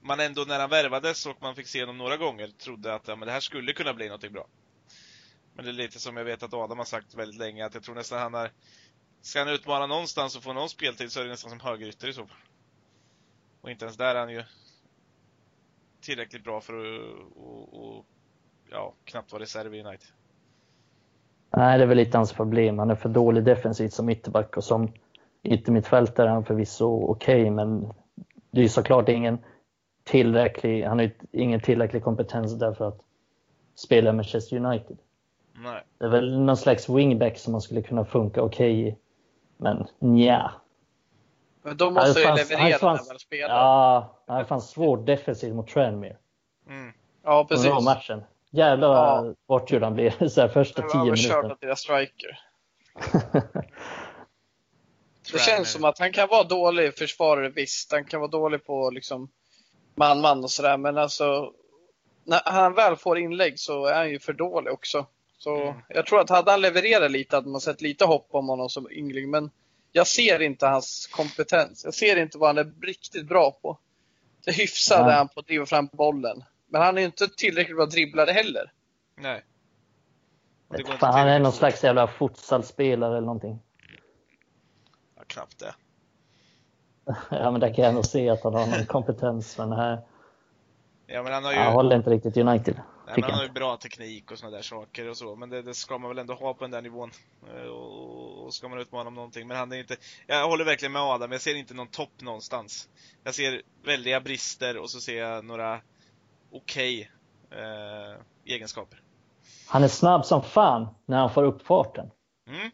[0.05, 3.17] man ändå när han värvades och man fick se honom några gånger trodde att ja,
[3.17, 4.47] men det här skulle kunna bli någonting bra.
[5.55, 7.83] Men det är lite som jag vet att Adam har sagt väldigt länge, att jag
[7.83, 8.51] tror nästan han är...
[9.21, 12.13] Ska han utmana någonstans och få någon speltid så är det nästan som högerytter i
[12.13, 12.37] så fall.
[13.61, 14.43] Och inte ens där är han ju
[16.01, 18.07] tillräckligt bra för att och, och,
[18.71, 20.09] ja, knappt vara reserv i United.
[21.57, 22.79] Nej, det är väl lite hans problem.
[22.79, 24.93] Han är för dålig defensivt som ytterback och som
[25.43, 27.93] yttermittfältare är han förvisso okej, okay, men
[28.51, 29.39] det är ju såklart ingen
[30.05, 33.01] tillräcklig, han har ingen tillräcklig kompetens där för att
[33.75, 34.97] spela Manchester United.
[35.53, 35.83] Nej.
[35.99, 38.97] Det är väl någon slags wingback som man skulle kunna funka okej okay i.
[39.57, 40.53] Men nja,
[41.65, 43.55] men då måste ju leverera fanns, när man spelar.
[43.55, 46.17] Ja, det fanns svårt defensivt mot Tranmere.
[46.69, 46.93] Mm.
[47.23, 47.67] Ja, precis.
[47.67, 48.23] Den matchen.
[48.51, 49.35] Jävlar vad ja.
[49.47, 51.43] bortgjord han blev så här, första tio minuterna.
[51.43, 52.41] Det var deras striker.
[55.33, 57.93] det känns som att han kan vara dålig försvarare, visst.
[57.93, 59.29] Han kan vara dålig på liksom
[59.95, 61.53] man-man och sådär, men alltså
[62.25, 65.07] när han väl får inlägg så är han ju för dålig också.
[65.39, 65.75] Så mm.
[65.89, 68.91] jag tror att hade han levererat lite hade man sett lite hopp om honom som
[68.91, 69.51] yngling, men
[69.93, 71.85] jag ser inte hans kompetens.
[71.85, 73.79] Jag ser inte vad han är riktigt bra på.
[74.45, 75.17] Det hyfsade ja.
[75.17, 76.45] han på att driva fram bollen.
[76.67, 78.73] Men han är inte tillräckligt bra dribblare heller.
[79.17, 79.45] Nej.
[80.99, 83.59] Fan, han är någon slags jävla futsalspelare eller någonting.
[85.17, 85.75] Ja, knappt det.
[87.31, 89.59] ja, men där kan jag nog se att han har någon kompetens.
[89.59, 89.99] Men här...
[91.07, 91.59] Ja, men han har ju...
[91.59, 92.81] Han håller inte riktigt United.
[93.07, 95.63] Nej, men han har ju bra teknik och sådana där saker och så, men det,
[95.63, 97.11] det, ska man väl ändå ha på den där nivån.
[97.55, 99.49] Eh, och, och ska man utmana om någonting.
[99.49, 99.97] Men han är inte,
[100.27, 102.89] jag håller verkligen med Adam, jag ser inte någon topp någonstans.
[103.25, 105.81] Jag ser väldiga brister och så ser jag några
[106.53, 107.11] okej
[107.49, 109.01] okay, eh, egenskaper.
[109.69, 112.11] Han är snabb som fan när han får upp farten.
[112.49, 112.71] Mm.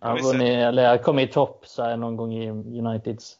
[0.00, 3.39] Han har vunnit, eller kommit i topp så här någon gång i Uniteds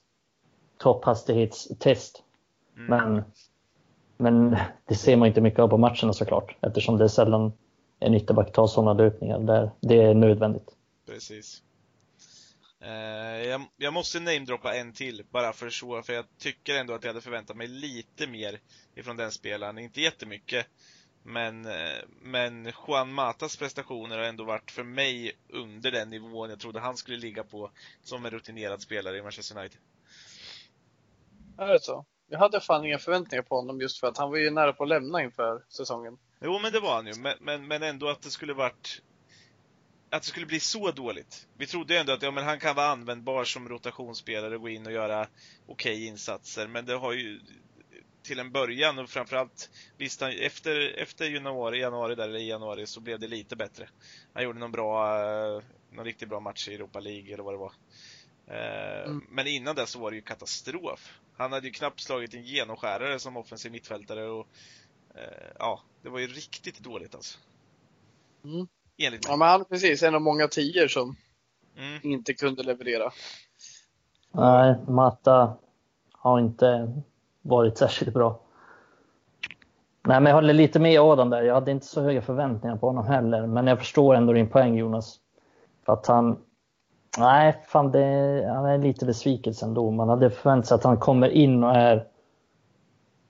[0.83, 2.23] topphastighetstest.
[2.77, 2.87] Mm.
[2.87, 3.25] Men
[4.21, 4.57] men
[4.89, 7.53] det ser man inte mycket av på matcherna såklart eftersom det är sällan
[8.01, 10.77] en ytterback tar sådana löpningar där det är nödvändigt.
[11.07, 11.63] Precis.
[12.81, 17.05] Eh, jag, jag, måste namedroppa en till, bara för så, för jag tycker ändå att
[17.05, 18.61] jag hade förväntat mig lite mer
[18.95, 19.79] ifrån den spelaren.
[19.79, 20.67] Inte jättemycket,
[21.23, 26.61] men, eh, men Juan Matas prestationer har ändå varit för mig under den nivån jag
[26.61, 27.71] trodde han skulle ligga på
[28.03, 29.81] som en rutinerad spelare i Manchester United.
[31.61, 32.05] Är det så?
[32.29, 34.83] Jag hade fan inga förväntningar på honom just för att han var ju nära på
[34.83, 36.19] att lämna inför säsongen.
[36.41, 37.13] Jo, men det var han ju.
[37.21, 39.03] Men, men, men ändå att det skulle varit
[40.11, 41.47] att det skulle bli så dåligt.
[41.57, 44.69] Vi trodde ju ändå att ja, men han kan vara användbar som rotationsspelare och gå
[44.69, 45.27] in och göra
[45.67, 47.41] okej okay insatser, men det har ju
[48.23, 53.01] till en början och framförallt visst, efter, efter januari, januari där, eller i januari så
[53.01, 53.89] blev det lite bättre.
[54.33, 57.59] Han gjorde någon bra, eh, någon riktigt bra match i Europa League eller vad det
[57.59, 57.73] var.
[58.51, 59.25] Eh, mm.
[59.29, 61.21] Men innan dess så var det ju katastrof.
[61.37, 64.47] Han hade ju knappt slagit en genomskärare som offensiv mittfältare och
[65.15, 67.39] eh, ja, det var ju riktigt dåligt alltså.
[68.45, 68.69] Mm.
[68.99, 69.33] Enligt mig.
[69.33, 71.17] Ja, men han precis en av många tior som
[71.77, 72.01] mm.
[72.03, 73.11] inte kunde leverera.
[74.33, 75.57] Nej, Matta
[76.13, 77.03] har inte
[77.43, 78.41] varit särskilt bra.
[80.03, 81.43] Nej, men jag håller lite med Adam där.
[81.43, 84.77] Jag hade inte så höga förväntningar på honom heller, men jag förstår ändå din poäng
[84.77, 85.21] Jonas.
[85.87, 86.39] För att han...
[87.19, 89.91] Nej, fan det, han är lite besvikelse ändå.
[89.91, 92.07] Man hade förväntat sig att han kommer in och är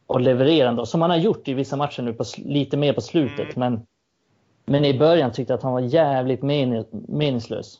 [0.06, 3.00] och levererar ändå, som han har gjort i vissa matcher nu, på, lite mer på
[3.00, 3.56] slutet.
[3.56, 3.72] Mm.
[3.72, 3.86] Men
[4.70, 6.42] men i början tyckte jag att han var jävligt
[7.08, 7.78] meningslös.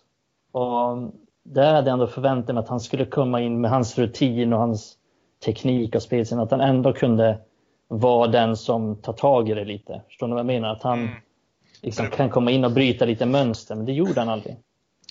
[0.52, 1.12] Och
[1.44, 4.58] där hade jag ändå förväntat mig att han skulle komma in med hans rutin och
[4.58, 4.96] hans
[5.44, 6.38] teknik och spelsin.
[6.38, 7.38] Att han ändå kunde
[7.88, 10.02] vara den som tar tag i det lite.
[10.06, 10.68] Förstår ni vad jag menar?
[10.68, 11.14] Att han mm.
[11.82, 14.56] liksom kan komma in och bryta lite mönster, men det gjorde han aldrig.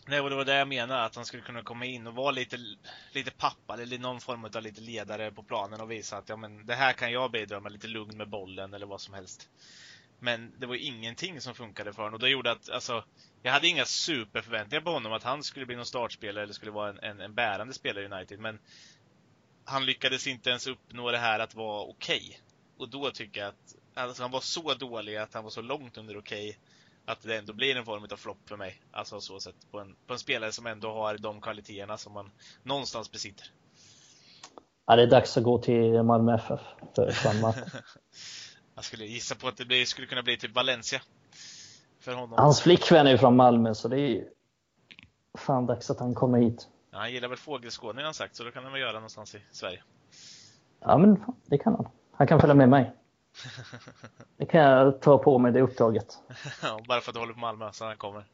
[0.10, 2.32] Nej, och det var det jag menade, att han skulle kunna komma in och vara
[2.32, 2.58] lite,
[3.12, 6.66] lite pappa eller någon form av lite ledare på planen och visa att ja, men
[6.66, 9.50] det här kan jag bidra med, lite lugn med bollen eller vad som helst.
[10.20, 13.04] Men det var ingenting som funkade för honom och det gjorde att, alltså,
[13.42, 16.90] jag hade inga superförväntningar på honom att han skulle bli någon startspelare eller skulle vara
[16.90, 18.40] en, en, en bärande spelare i United.
[18.40, 18.60] Men
[19.66, 22.18] han lyckades inte ens uppnå det här att vara okej.
[22.18, 22.40] Okay.
[22.78, 25.98] Och då tycker jag att alltså, han var så dålig att han var så långt
[25.98, 26.62] under okej okay,
[27.10, 28.82] att det ändå blir en form av flopp för mig.
[28.92, 32.32] Alltså så sätt på en, på en spelare som ändå har de kvaliteterna som man
[32.64, 33.48] någonstans besitter.
[34.88, 36.60] Ja, det är dags att gå till Malmö FF
[36.96, 37.54] för samma.
[38.76, 41.02] Jag skulle gissa på att det blir, skulle kunna bli typ Valencia.
[42.00, 42.40] För honom.
[42.40, 44.24] Hans flickvän är ju från Malmö så det är
[45.38, 46.68] fan dags att han kommer hit.
[46.92, 49.36] Ja, han gillar väl fågelskådning har han sagt, så då kan han väl göra någonstans
[49.36, 49.84] i Sverige.
[50.80, 51.88] Ja, men det kan han.
[52.12, 52.96] Han kan följa med mig.
[54.38, 56.18] Det kan jag ta på mig det uppdraget.
[56.64, 58.26] ja, bara för att du håller på Malmö så han kommer.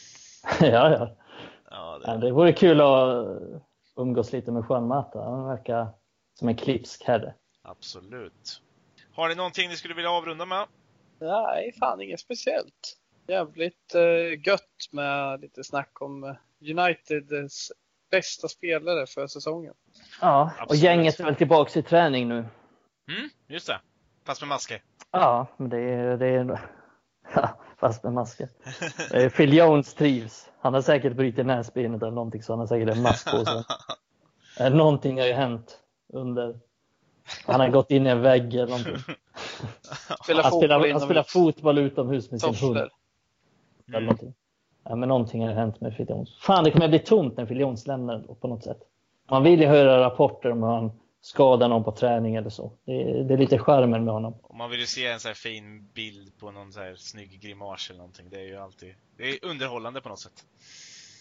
[0.60, 1.16] ja, ja.
[1.70, 2.26] ja, det...
[2.26, 3.26] Det vore kul att
[3.96, 5.22] umgås lite med Juan Mata.
[5.22, 5.88] Han verkar
[6.34, 7.34] som en klipsk herre.
[7.62, 8.62] Absolut.
[9.12, 10.66] Har ni någonting ni skulle vilja avrunda med?
[11.20, 12.96] Nej, fan inget speciellt.
[13.26, 17.72] Jävligt uh, gött med lite snack om eh, Uniteds
[18.10, 19.74] bästa spelare för säsongen.
[20.20, 20.70] Ja, Absolut.
[20.70, 22.34] och gänget är väl tillbaka i träning nu.
[22.36, 23.80] Mm, just det.
[24.28, 24.82] Fast med masker.
[25.10, 26.60] Ja, men det är, det är
[27.34, 28.48] ja, fast med masker.
[29.36, 30.50] Phil Jones trivs.
[30.60, 34.70] Han har säkert brutit näsbenet eller någonting så han har säkert en mask på sig.
[34.70, 35.78] någonting har ju hänt
[36.12, 36.58] under
[37.46, 38.96] han har gått in i en vägg eller någonting.
[40.24, 42.78] Spelar han, spelar, han spelar fotboll utomhus med sin hund.
[43.88, 44.34] Eller någonting.
[44.84, 46.38] Ja, men någonting har hänt med Phil Jones.
[46.38, 48.78] Fan, det kommer bli tomt när Phil Jones lämnar på något sätt.
[49.30, 52.72] Man vill ju höra rapporter om hur han skadar någon på träning eller så.
[52.84, 54.34] Det är, det är lite charmen med honom.
[54.42, 57.40] Och man vill ju se en så här fin bild på någon så här snygg
[57.40, 58.30] grimas eller någonting.
[58.30, 60.44] Det är ju alltid det är underhållande på något sätt.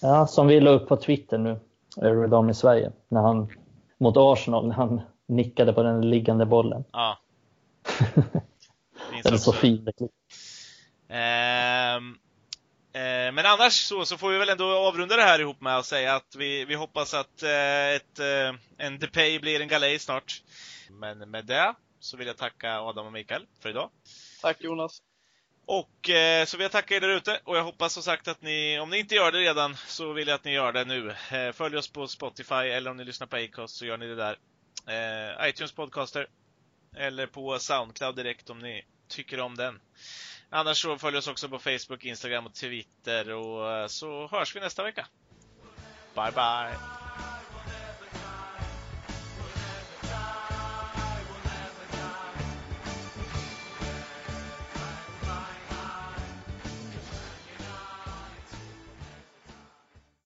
[0.01, 1.59] Ja, som vi la upp på Twitter nu,
[2.01, 3.49] Eurodom i Sverige, när han
[3.97, 6.83] mot Arsenal, när han nickade på den liggande bollen.
[6.91, 7.17] Ja.
[9.23, 9.87] den är så fin.
[11.09, 12.01] Eh,
[13.33, 16.15] men annars så, så får vi väl ändå avrunda det här ihop med att säga
[16.15, 20.41] att vi, vi hoppas att eh, ett, eh, en Depay blir en galej snart.
[20.89, 23.89] Men med det så vill jag tacka Adam och Mikael för idag.
[24.41, 25.01] Tack Jonas.
[25.65, 28.41] Och eh, så vill jag tacka er där ute och jag hoppas som sagt att
[28.41, 31.15] ni, om ni inte gör det redan, så vill jag att ni gör det nu.
[31.31, 34.15] Eh, följ oss på Spotify eller om ni lyssnar på Acast så gör ni det
[34.15, 34.37] där
[34.87, 36.27] eh, iTunes Podcaster
[36.95, 39.79] eller på Soundcloud direkt om ni tycker om den.
[40.49, 44.59] Annars så följ oss också på Facebook, Instagram och Twitter och eh, så hörs vi
[44.59, 45.07] nästa vecka.
[46.15, 47.36] Bye bye!